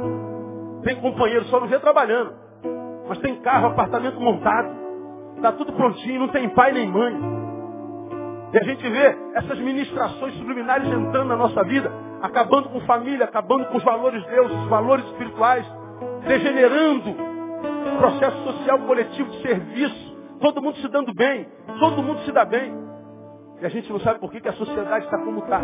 [0.83, 2.33] tem companheiro, só não vê trabalhando,
[3.07, 4.69] mas tem carro, apartamento montado,
[5.37, 7.17] está tudo prontinho, não tem pai nem mãe.
[8.51, 13.67] E a gente vê essas ministrações subliminares entrando na nossa vida, acabando com família, acabando
[13.67, 15.65] com os valores de Deus, os valores espirituais,
[16.27, 17.15] degenerando
[17.99, 21.47] processo social coletivo de serviço, todo mundo se dando bem,
[21.79, 22.73] todo mundo se dá bem.
[23.61, 25.61] E a gente não sabe por que, que a sociedade está como está.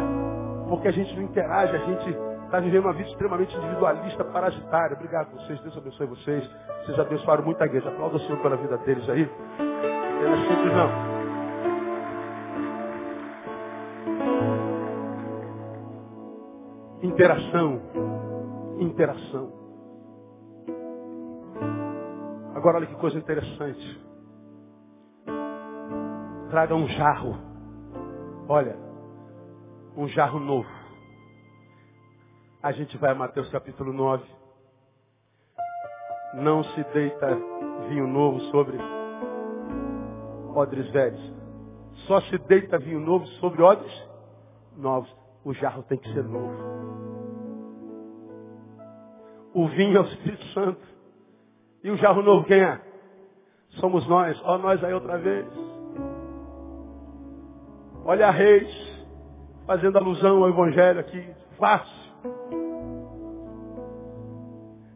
[0.68, 2.10] Porque a gente não interage, a gente
[2.46, 4.96] está vivendo uma vida extremamente individualista, parasitária.
[4.96, 6.50] Obrigado a vocês, Deus abençoe vocês.
[6.86, 7.88] Vocês abençoaram muita igreja.
[7.90, 9.30] Aplauda o Senhor pela vida deles aí.
[9.60, 11.16] Não é simples não.
[17.02, 17.82] Interação.
[18.80, 19.65] Interação.
[22.56, 24.06] Agora olha que coisa interessante
[26.56, 27.38] traga um jarro.
[28.48, 28.78] Olha,
[29.98, 30.70] um jarro novo.
[32.64, 34.24] A gente vai a Mateus capítulo 9.
[36.36, 37.28] Não se deita
[37.90, 38.78] vinho novo sobre
[40.56, 41.34] odres velhos.
[42.08, 44.10] Só se deita vinho novo sobre odres
[44.78, 45.14] novos.
[45.44, 46.56] O jarro tem que ser novo.
[49.54, 50.95] O vinho é o Espírito Santo.
[51.86, 52.82] E o jarro novo quem é?
[53.80, 54.42] Somos nós.
[54.44, 55.46] Ó nós aí outra vez.
[58.04, 59.06] Olha a reis,
[59.68, 61.30] fazendo alusão ao Evangelho aqui,
[61.60, 62.12] fácil.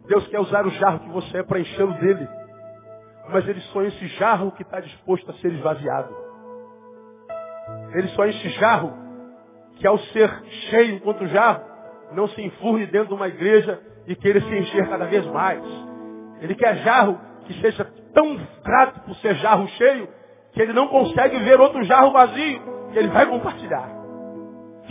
[0.08, 2.28] Deus quer usar o jarro que você é para encher o dele.
[3.30, 6.12] Mas ele só enche jarro que está disposto a ser esvaziado.
[7.94, 8.92] Ele só enche jarro
[9.76, 11.64] que ao ser cheio enquanto jarro,
[12.14, 15.89] não se enfurne dentro de uma igreja e queira se encher cada vez mais.
[16.42, 20.08] Ele quer jarro que seja tão grato por ser jarro cheio,
[20.54, 22.62] que ele não consegue ver outro jarro vazio
[22.94, 23.90] e ele vai compartilhar.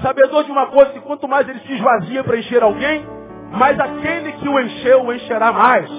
[0.03, 3.05] Sabedor de uma coisa, que quanto mais ele se esvazia para encher alguém,
[3.51, 5.91] mais aquele que o encheu, o encherá mais.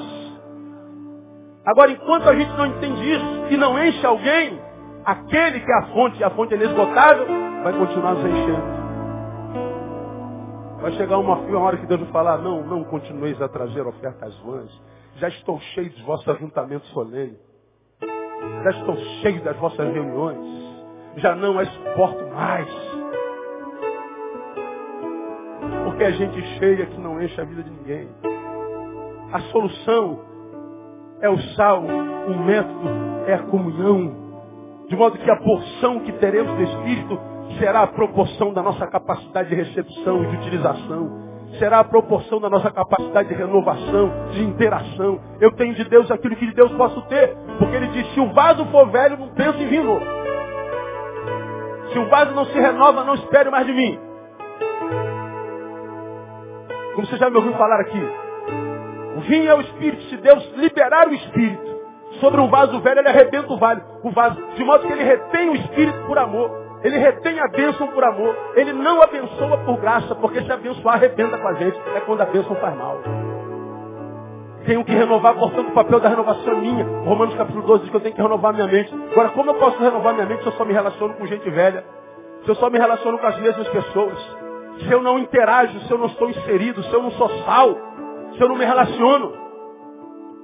[1.65, 4.59] Agora, enquanto a gente não entende isso e não enche alguém,
[5.03, 7.27] aquele que é a fonte, e a fonte é inesgotável,
[7.63, 8.79] vai continuar nos enchendo.
[10.81, 14.33] Vai chegar uma, uma hora que Deus vai falar, não, não continueis a trazer ofertas
[14.39, 14.71] vãs.
[15.19, 17.39] Já estou cheio dos vossos ajuntamentos solenes.
[18.63, 20.59] Já estou cheio das vossas reuniões
[21.17, 22.67] já não a suporto mais.
[25.83, 28.07] Porque a gente cheia que não enche a vida de ninguém.
[29.31, 30.19] A solução
[31.21, 32.89] é o sal, o método
[33.27, 34.29] é a comunhão.
[34.87, 37.19] De modo que a porção que teremos do Espírito
[37.59, 41.28] será a proporção da nossa capacidade de recepção e de utilização.
[41.57, 45.19] Será a proporção da nossa capacidade de renovação, de interação.
[45.41, 47.35] Eu tenho de Deus aquilo que de Deus posso ter.
[47.57, 49.99] Porque ele disse, se o vaso for velho, não penso em vinho
[51.91, 53.99] se o vaso não se renova, não espere mais de mim.
[56.95, 57.99] Como você já me ouviu falar aqui.
[59.17, 60.03] O vinho é o Espírito.
[60.03, 61.79] Se Deus liberar o Espírito
[62.19, 64.39] sobre um vaso velho, ele arrebenta o, vale, o vaso.
[64.55, 66.58] De modo que ele retém o Espírito por amor.
[66.83, 68.35] Ele retém a bênção por amor.
[68.55, 71.77] Ele não abençoa por graça, porque se abençoar arrebenta com a gente.
[71.95, 72.99] É quando a bênção faz mal.
[74.65, 76.85] Tenho que renovar, portanto, o papel da renovação é minha.
[77.05, 78.93] Romanos capítulo 12 diz que eu tenho que renovar minha mente.
[79.11, 81.83] Agora, como eu posso renovar minha mente se eu só me relaciono com gente velha?
[82.43, 84.37] Se eu só me relaciono com as mesmas pessoas?
[84.79, 87.75] Se eu não interajo, se eu não estou inserido, se eu não sou sal,
[88.35, 89.33] se eu não me relaciono?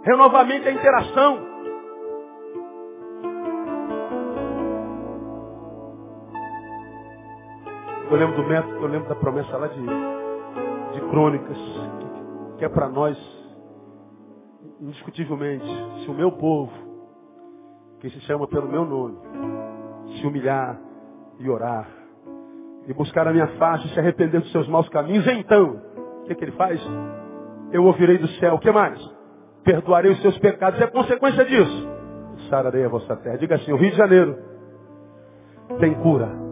[0.03, 1.54] Renovamento é interação.
[8.09, 9.81] Eu lembro do método, eu lembro da promessa lá de,
[10.93, 11.57] de crônicas,
[12.57, 13.17] que é para nós,
[14.79, 15.65] indiscutivelmente,
[16.03, 16.71] se o meu povo,
[17.99, 19.17] que se chama pelo meu nome,
[20.15, 20.79] se humilhar
[21.39, 21.87] e orar,
[22.87, 25.81] e buscar a minha face e se arrepender dos seus maus caminhos, então,
[26.21, 26.79] o que, que ele faz?
[27.71, 28.55] Eu ouvirei do céu.
[28.55, 28.99] O que mais?
[29.63, 30.79] Perdoarei os seus pecados.
[30.79, 31.89] É consequência disso.
[32.49, 33.37] Sararei a vossa terra.
[33.37, 34.37] Diga assim, o Rio de Janeiro
[35.79, 36.44] tem cura.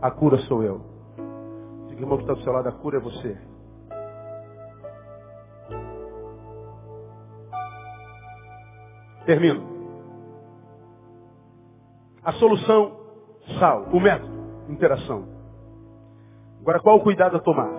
[0.00, 0.80] A cura sou eu.
[1.88, 3.36] Diga, irmão que está do seu lado, a cura é você.
[9.26, 9.60] Termino.
[12.22, 12.96] A solução,
[13.58, 13.84] sal.
[13.92, 14.32] O método,
[14.68, 15.26] interação.
[16.60, 17.70] Agora, qual o cuidado a tomar?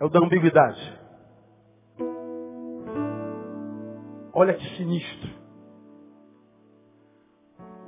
[0.00, 0.98] É o da ambiguidade.
[4.32, 5.39] Olha que sinistro.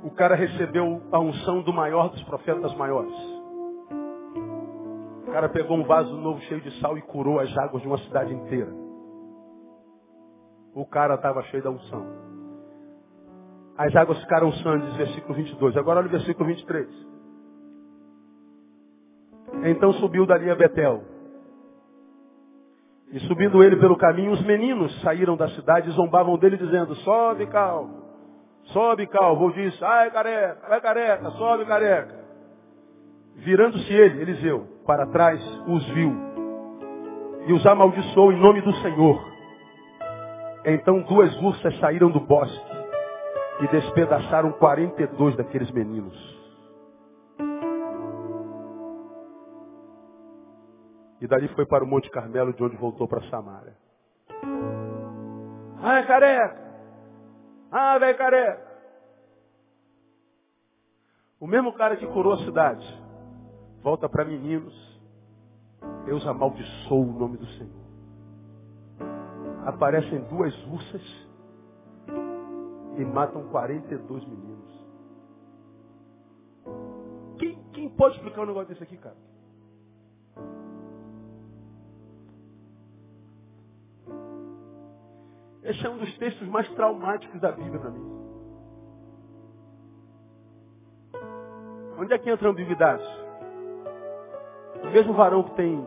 [0.03, 3.13] O cara recebeu a unção do maior dos profetas maiores.
[5.25, 7.97] O cara pegou um vaso novo cheio de sal e curou as águas de uma
[7.99, 8.71] cidade inteira.
[10.75, 12.05] O cara estava cheio da unção.
[13.77, 15.77] As águas ficaram sandes, versículo 22.
[15.77, 16.87] Agora olha o versículo 23.
[19.65, 21.03] Então subiu dali a Betel.
[23.11, 27.45] E subindo ele pelo caminho, os meninos saíram da cidade e zombavam dele, dizendo, sobe
[27.47, 28.02] calvo,
[28.65, 29.51] sobe calvo.
[29.51, 32.23] Disse, ai careca, vai careca, sobe careca.
[33.35, 36.13] Virando-se ele, Eliseu, para trás, os viu.
[37.47, 39.33] E os amaldiçoou em nome do Senhor.
[40.65, 42.73] Então duas ursas saíram do bosque
[43.61, 46.33] e despedaçaram 42 daqueles meninos.
[51.19, 53.73] E dali foi para o Monte Carmelo, de onde voltou para Samaria.
[55.81, 56.72] É careca!
[57.73, 58.73] Ah, velho careca!
[61.39, 62.85] O mesmo cara que curou a cidade,
[63.81, 64.73] volta para meninos.
[66.05, 67.83] Deus amaldiçoou o nome do Senhor
[69.65, 71.27] aparecem duas ursas
[72.97, 74.83] e matam 42 meninos.
[77.39, 79.15] Quem, quem pode explicar um negócio desse aqui, cara?
[85.63, 88.13] Esse é um dos textos mais traumáticos da Bíblia para mim.
[91.97, 93.03] Onde é que entra a ambiguidade?
[94.83, 95.85] O mesmo varão que tem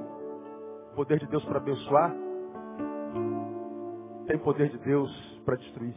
[0.95, 2.15] poder de Deus para abençoar,
[4.27, 5.11] tem poder de Deus
[5.45, 5.95] para destruir.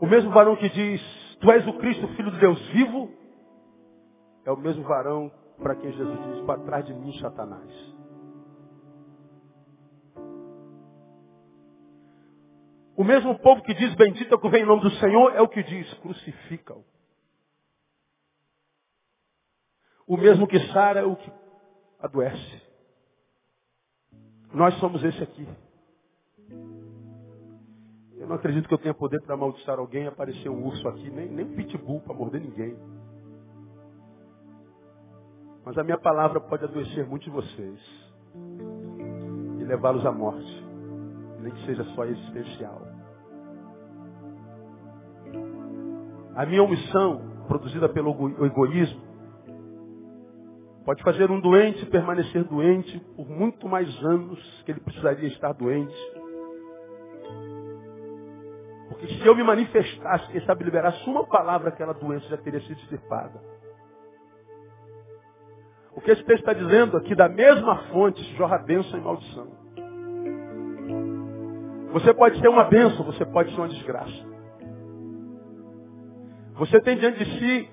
[0.00, 1.02] O mesmo varão que diz,
[1.40, 3.10] Tu és o Cristo, Filho de Deus vivo,
[4.44, 5.30] é o mesmo varão
[5.60, 7.91] para quem Jesus diz, para trás de mim, Satanás.
[12.96, 15.40] O mesmo povo que diz, bendito é o que vem em nome do Senhor, é
[15.40, 16.84] o que diz, crucifica-o.
[20.06, 21.32] O mesmo que sara é o que
[22.00, 22.62] adoece.
[24.52, 25.48] Nós somos esse aqui.
[28.18, 31.28] Eu não acredito que eu tenha poder para amaldiçoar alguém aparecer um urso aqui, nem,
[31.28, 32.76] nem um pitbull para morder ninguém.
[35.64, 37.80] Mas a minha palavra pode adoecer muitos de vocês
[39.60, 40.61] e levá-los à morte,
[41.42, 42.80] nem que seja só existencial.
[46.34, 48.10] A minha omissão, produzida pelo
[48.44, 49.12] egoísmo,
[50.84, 55.94] Pode fazer um doente permanecer doente por muito mais anos que ele precisaria estar doente.
[58.88, 62.78] Porque se eu me manifestasse, quem sabe liberasse uma palavra, aquela doença já teria sido
[62.80, 63.40] extirpada.
[65.94, 69.61] O que esse texto está dizendo aqui, da mesma fonte, jorra bênção e maldição.
[71.92, 74.32] Você pode ser uma bênção, você pode ser uma desgraça.
[76.54, 77.70] Você tem diante de si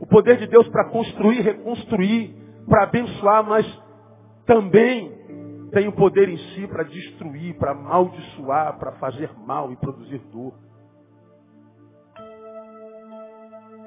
[0.00, 2.34] o poder de Deus para construir, reconstruir,
[2.68, 3.82] para abençoar, mas
[4.44, 5.16] também
[5.72, 10.54] tem o poder em si para destruir, para amaldiçoar, para fazer mal e produzir dor.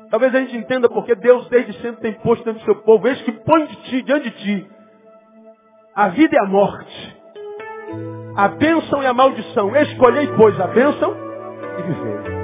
[0.09, 3.21] Talvez a gente entenda porque Deus desde sempre tem posto dentro do seu povo, eis
[3.21, 4.69] que põe de ti, diante de ti,
[5.95, 7.17] a vida e a morte,
[8.39, 9.75] a bênção e a maldição.
[9.75, 11.13] Escolhei, pois, a bênção
[11.77, 12.39] e viver.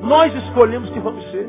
[0.00, 1.46] Nós escolhemos que vamos ser.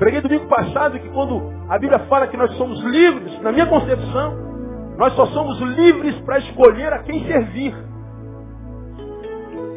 [0.00, 4.36] Preguei domingo passado que quando a Bíblia fala que nós somos livres, na minha concepção,
[4.98, 7.72] nós só somos livres para escolher a quem servir.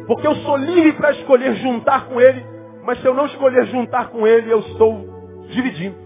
[0.08, 2.44] Porque eu sou livre para escolher juntar com Ele,
[2.84, 5.96] mas se eu não escolher juntar com Ele, eu estou dividindo.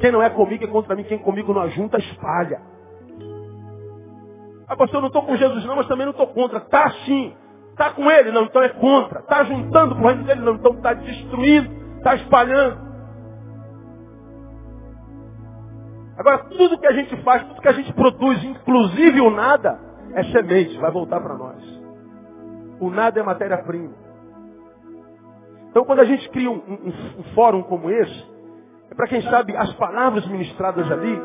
[0.00, 2.71] Quem não é comigo é contra mim, quem comigo não junta, espalha.
[4.68, 6.60] Ah, pastor, eu não estou com Jesus não, mas também não estou contra.
[6.60, 7.34] Tá sim.
[7.70, 8.30] Está com ele?
[8.30, 9.20] Não, então é contra.
[9.20, 10.40] Está juntando com o reino dele?
[10.40, 12.92] Não, então está destruindo, está espalhando.
[16.18, 19.80] Agora, tudo que a gente faz, tudo que a gente produz, inclusive o nada,
[20.14, 21.82] é semente, vai voltar para nós.
[22.78, 23.94] O nada é matéria-prima.
[25.70, 28.30] Então, quando a gente cria um, um, um fórum como esse,
[28.90, 31.18] é para quem sabe as palavras ministradas ali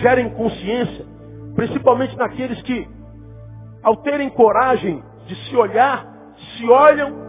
[0.00, 1.06] gerem consciência,
[1.54, 2.88] principalmente naqueles que,
[3.82, 7.24] ao terem coragem de se olhar, se olham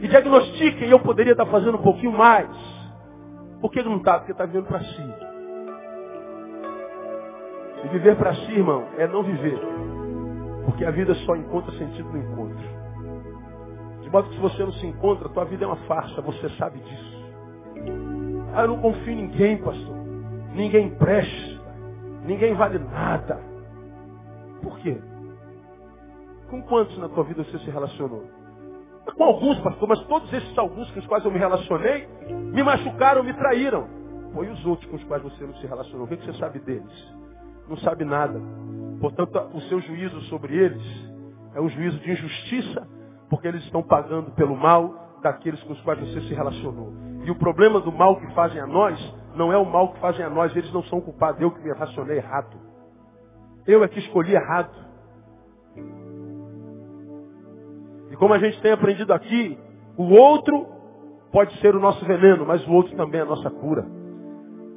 [0.00, 2.48] e diagnostiquem, eu poderia estar fazendo um pouquinho mais.
[3.60, 4.18] Por que não está?
[4.18, 5.14] Porque está vivendo para si.
[7.84, 9.58] E viver para si, irmão, é não viver.
[10.66, 12.64] Porque a vida só encontra sentido no encontro.
[14.02, 16.78] De modo que se você não se encontra, tua vida é uma farsa, você sabe
[16.80, 17.24] disso.
[18.54, 19.96] Ah, eu não confio em ninguém, pastor.
[20.54, 21.53] Ninguém presta.
[22.24, 23.38] Ninguém vale nada.
[24.62, 24.98] Por quê?
[26.48, 28.24] Com quantos na tua vida você se relacionou?
[29.16, 33.22] Com alguns, pastor, mas todos esses alguns com os quais eu me relacionei, me machucaram,
[33.22, 33.86] me traíram.
[34.32, 36.06] Foi os outros com os quais você não se relacionou.
[36.06, 37.14] O que você sabe deles?
[37.68, 38.40] Não sabe nada.
[39.00, 40.82] Portanto, o seu juízo sobre eles
[41.54, 42.88] é um juízo de injustiça,
[43.28, 46.92] porque eles estão pagando pelo mal daqueles com os quais você se relacionou.
[47.24, 48.98] E o problema do mal que fazem a nós
[49.36, 51.40] não é o mal que fazem a nós, eles não são culpados.
[51.40, 52.56] Eu que me relacionei errado.
[53.66, 54.74] Eu é que escolhi errado.
[58.10, 59.58] E como a gente tem aprendido aqui,
[59.96, 60.66] o outro
[61.32, 63.84] pode ser o nosso veneno, mas o outro também é a nossa cura.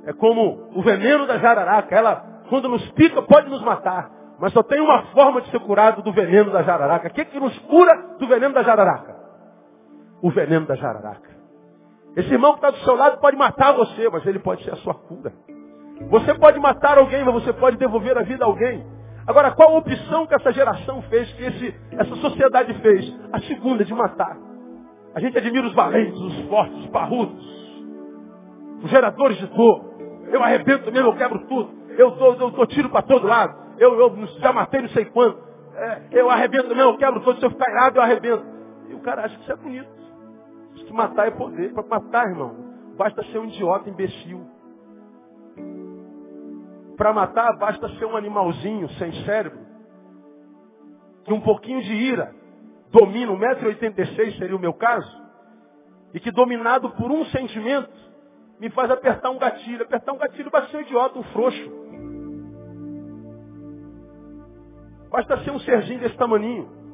[0.05, 4.63] É como o veneno da jararaca, ela quando nos pica pode nos matar, mas só
[4.63, 7.09] tem uma forma de ser curado do veneno da jararaca.
[7.09, 9.15] O que, que nos cura do veneno da jararaca?
[10.21, 11.36] O veneno da jararaca.
[12.17, 14.77] Esse irmão que está do seu lado pode matar você, mas ele pode ser a
[14.77, 15.31] sua cura.
[16.09, 18.83] Você pode matar alguém, mas você pode devolver a vida a alguém.
[19.27, 23.15] Agora, qual a opção que essa geração fez, que esse, essa sociedade fez?
[23.31, 24.35] A segunda, de matar.
[25.13, 27.45] A gente admira os valentes, os fortes, os parrudos,
[28.83, 29.85] os geradores de dor.
[30.31, 31.69] Eu arrebento mesmo, eu quebro tudo.
[31.99, 33.55] Eu dou, eu dou tiro para todo lado.
[33.77, 35.37] Eu, eu, já matei não sei quanto.
[35.75, 37.39] É, eu arrebento mesmo, eu quebro todo.
[37.39, 38.43] Se eu ficar errado, eu arrebento.
[38.89, 40.06] E o cara acha que isso é bonito.
[40.87, 41.73] Que matar é poder.
[41.73, 42.55] Para matar, irmão,
[42.97, 44.45] basta ser um idiota imbecil.
[46.97, 49.59] Para matar, basta ser um animalzinho sem cérebro,
[51.23, 52.33] que um pouquinho de ira
[52.89, 55.21] domina, 1,86m seria o meu caso,
[56.13, 57.91] e que dominado por um sentimento,
[58.59, 59.83] me faz apertar um gatilho.
[59.83, 61.71] Apertar um gatilho basta ser um idiota, um frouxo.
[65.11, 66.86] Basta ser um serginho desse tamaninho.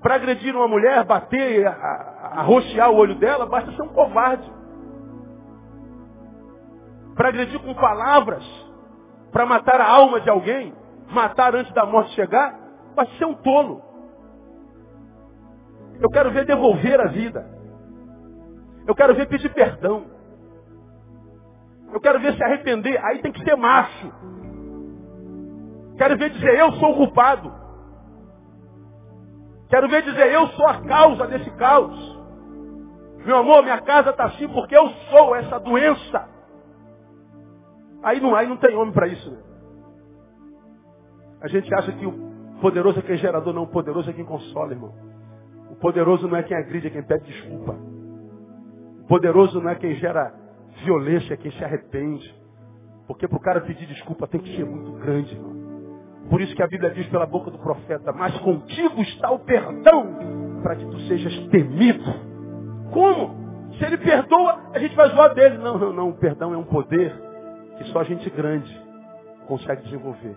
[0.00, 4.58] Para agredir uma mulher, bater, arroxear o olho dela, basta ser um covarde
[7.18, 8.44] para agredir com palavras,
[9.32, 10.72] para matar a alma de alguém,
[11.10, 12.56] matar antes da morte chegar,
[12.94, 13.82] vai ser um tolo.
[16.00, 17.44] Eu quero ver devolver a vida.
[18.86, 20.06] Eu quero ver pedir perdão.
[21.92, 23.04] Eu quero ver se arrepender.
[23.04, 24.12] Aí tem que ser macho.
[25.96, 27.52] Quero ver dizer, eu sou o culpado.
[29.68, 32.18] Quero ver dizer, eu sou a causa desse caos.
[33.24, 36.28] Meu amor, minha casa está assim porque eu sou essa doença.
[38.02, 39.30] Aí não, aí não tem homem para isso.
[39.30, 39.38] Né?
[41.42, 43.64] A gente acha que o poderoso é quem é gerador, não.
[43.64, 44.94] O poderoso é quem consola, irmão.
[45.70, 47.76] O poderoso não é quem agride, é quem pede desculpa.
[49.02, 50.32] O poderoso não é quem gera
[50.84, 52.34] violência, é quem se arrepende.
[53.06, 55.67] Porque para o cara pedir desculpa tem que ser muito grande, irmão.
[56.30, 60.60] Por isso que a Bíblia diz pela boca do profeta, mas contigo está o perdão,
[60.62, 62.04] para que tu sejas temido.
[62.92, 63.48] Como?
[63.78, 65.58] Se ele perdoa, a gente vai zoar dele.
[65.58, 66.08] Não, não, não.
[66.10, 67.14] O perdão é um poder
[67.78, 68.88] que só gente grande
[69.46, 70.36] consegue desenvolver.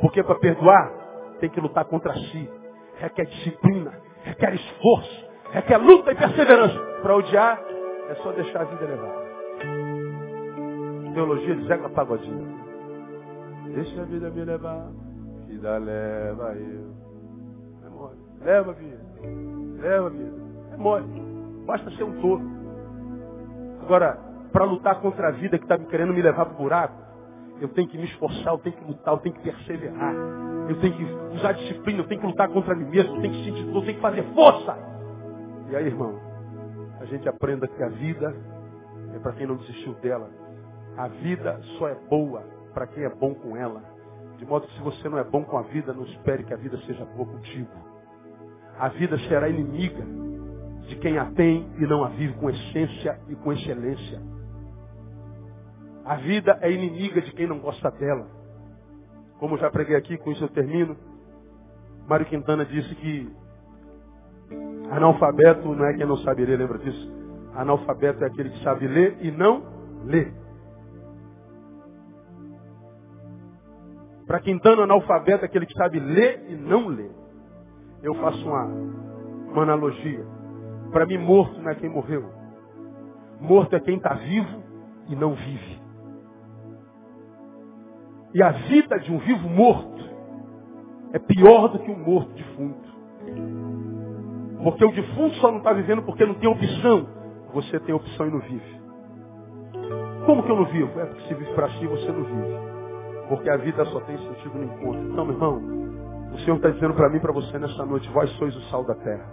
[0.00, 0.90] Porque para perdoar,
[1.40, 2.50] tem que lutar contra si.
[2.98, 3.92] Requer disciplina,
[4.22, 6.78] requer esforço, requer luta e perseverança.
[7.02, 7.60] Para odiar,
[8.08, 9.28] é só deixar a vida levar.
[11.14, 12.67] Teologia de Zeca Pagodinho.
[13.74, 14.90] Deixa a vida me levar,
[15.46, 16.94] vida leva eu.
[17.84, 18.18] É mole.
[18.40, 19.00] Leva a vida.
[19.80, 20.34] Leva a vida.
[20.72, 21.06] É mole.
[21.66, 22.44] Basta ser um touro.
[23.82, 24.18] Agora,
[24.52, 27.02] para lutar contra a vida que está querendo me levar para o buraco,
[27.60, 30.14] eu tenho que me esforçar, eu tenho que lutar, eu tenho que perseverar.
[30.68, 31.04] Eu tenho que
[31.36, 33.82] usar disciplina, eu tenho que lutar contra mim mesmo, eu tenho que sentir dor, eu
[33.82, 34.76] tenho que fazer força.
[35.70, 36.18] E aí, irmão,
[37.00, 38.34] a gente aprenda que a vida
[39.14, 40.28] é para quem não desistiu dela.
[40.96, 43.82] A vida só é boa para quem é bom com ela.
[44.38, 46.56] De modo que se você não é bom com a vida, não espere que a
[46.56, 47.70] vida seja boa contigo.
[48.78, 50.04] A vida será inimiga
[50.86, 54.20] de quem a tem e não a vive com essência e com excelência.
[56.04, 58.26] A vida é inimiga de quem não gosta dela.
[59.38, 60.96] Como já preguei aqui, com isso eu termino.
[62.08, 63.30] Mário Quintana disse que
[64.90, 67.12] analfabeto não é quem não sabe ler, lembra disso?
[67.54, 69.62] Analfabeto é aquele que sabe ler e não
[70.04, 70.32] lê.
[74.28, 77.10] Para quem dano analfabeto aquele que sabe ler e não ler.
[78.02, 78.64] Eu faço uma,
[79.50, 80.22] uma analogia.
[80.92, 82.30] Para mim, morto não é quem morreu.
[83.40, 84.62] Morto é quem está vivo
[85.08, 85.80] e não vive.
[88.34, 90.04] E a vida de um vivo morto
[91.14, 92.88] é pior do que um morto defunto.
[94.62, 97.08] Porque o defunto só não está vivendo porque não tem opção.
[97.54, 98.78] Você tem opção e não vive.
[100.26, 101.00] Como que eu não vivo?
[101.00, 102.77] É porque se vive para si, você não vive.
[103.28, 105.02] Porque a vida só tem sentido no encontro.
[105.12, 105.62] Então, meu irmão,
[106.32, 108.84] o Senhor está dizendo para mim e para você nessa noite, vós sois o sal
[108.84, 109.24] da terra.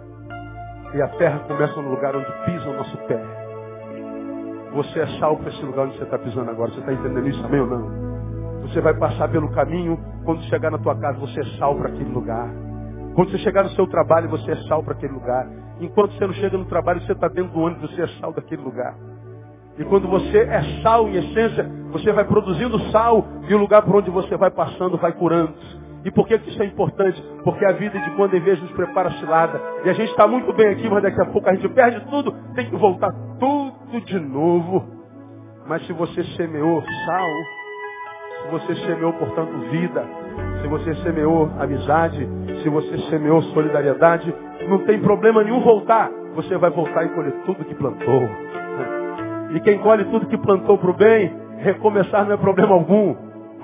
[0.94, 3.22] E a terra começa no lugar onde pisa o nosso pé.
[4.72, 6.70] Você é sal para esse lugar onde você está pisando agora.
[6.70, 8.06] Você está entendendo isso, amém ou não?
[8.62, 12.10] Você vai passar pelo caminho, quando chegar na tua casa, você é sal para aquele
[12.10, 12.48] lugar.
[13.14, 15.48] Quando você chegar no seu trabalho, você é sal para aquele lugar.
[15.80, 18.62] Enquanto você não chega no trabalho, você está dentro do ônibus, você é sal daquele
[18.62, 18.94] lugar.
[19.78, 23.96] E quando você é sal em essência, você vai produzindo sal e o lugar por
[23.96, 25.54] onde você vai passando vai curando.
[26.04, 27.20] E por que isso é importante?
[27.42, 29.60] Porque a vida de quando em vez nos prepara cilada.
[29.84, 32.32] E a gente está muito bem aqui, mas daqui a pouco a gente perde tudo,
[32.54, 34.84] tem que voltar tudo de novo.
[35.66, 37.28] Mas se você semeou sal,
[38.42, 40.04] se você semeou, portanto, vida,
[40.62, 42.28] se você semeou amizade,
[42.62, 44.32] se você semeou solidariedade,
[44.68, 46.08] não tem problema nenhum voltar.
[46.36, 48.28] Você vai voltar e colher tudo que plantou.
[49.54, 53.14] E quem colhe tudo que plantou para o bem, recomeçar não é problema algum.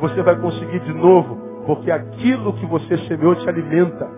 [0.01, 1.37] Você vai conseguir de novo,
[1.67, 4.09] porque aquilo que você semeou te alimenta.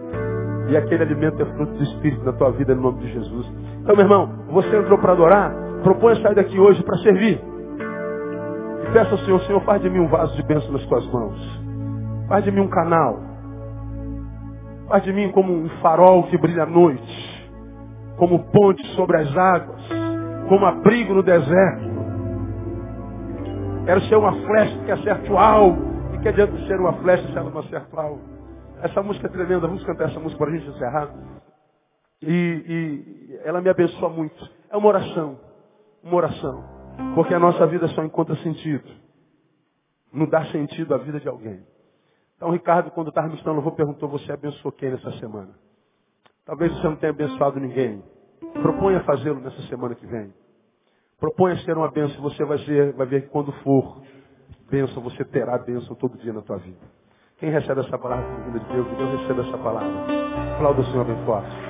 [0.69, 3.53] E aquele alimento é fruto do Espírito na tua vida, no nome de Jesus.
[3.83, 7.39] Então, meu irmão, você entrou para adorar, propõe sair daqui hoje para servir.
[8.83, 11.63] E peça ao Senhor, Senhor, faz de mim um vaso de bênção nas tuas mãos.
[12.29, 13.21] Faz de mim um canal.
[14.89, 17.51] Faz de mim como um farol que brilha à noite.
[18.17, 20.04] Como ponte sobre as águas.
[20.49, 21.95] Como abrigo no deserto.
[23.85, 25.83] Quero ser uma flecha que acerta o alvo.
[26.15, 28.21] E que adianta ser uma flecha se ela não acerta o alvo?
[28.83, 29.67] Essa música é tremenda.
[29.67, 31.15] Vamos cantar essa música para a gente encerrar.
[32.23, 34.51] E, e ela me abençoa muito.
[34.71, 35.39] É uma oração.
[36.03, 36.65] Uma oração.
[37.15, 38.89] Porque a nossa vida só encontra sentido.
[40.13, 41.61] Não dá sentido à vida de alguém.
[42.37, 45.51] Então, Ricardo, quando estava ministrando louvor, perguntou, você abençoou quem nessa semana?
[46.45, 48.03] Talvez você não tenha abençoado ninguém.
[48.63, 50.33] Proponha fazê-lo nessa semana que vem.
[51.19, 52.21] Proponha ser uma bênção.
[52.23, 54.03] Você vai ver, vai ver que quando for
[54.71, 56.81] bênção, você terá bênção todo dia na tua vida.
[57.39, 60.55] Quem recebe essa palavra com vida de Deus, que Deus receba essa palavra.
[60.55, 61.64] Aplauda o Senhor bem forte.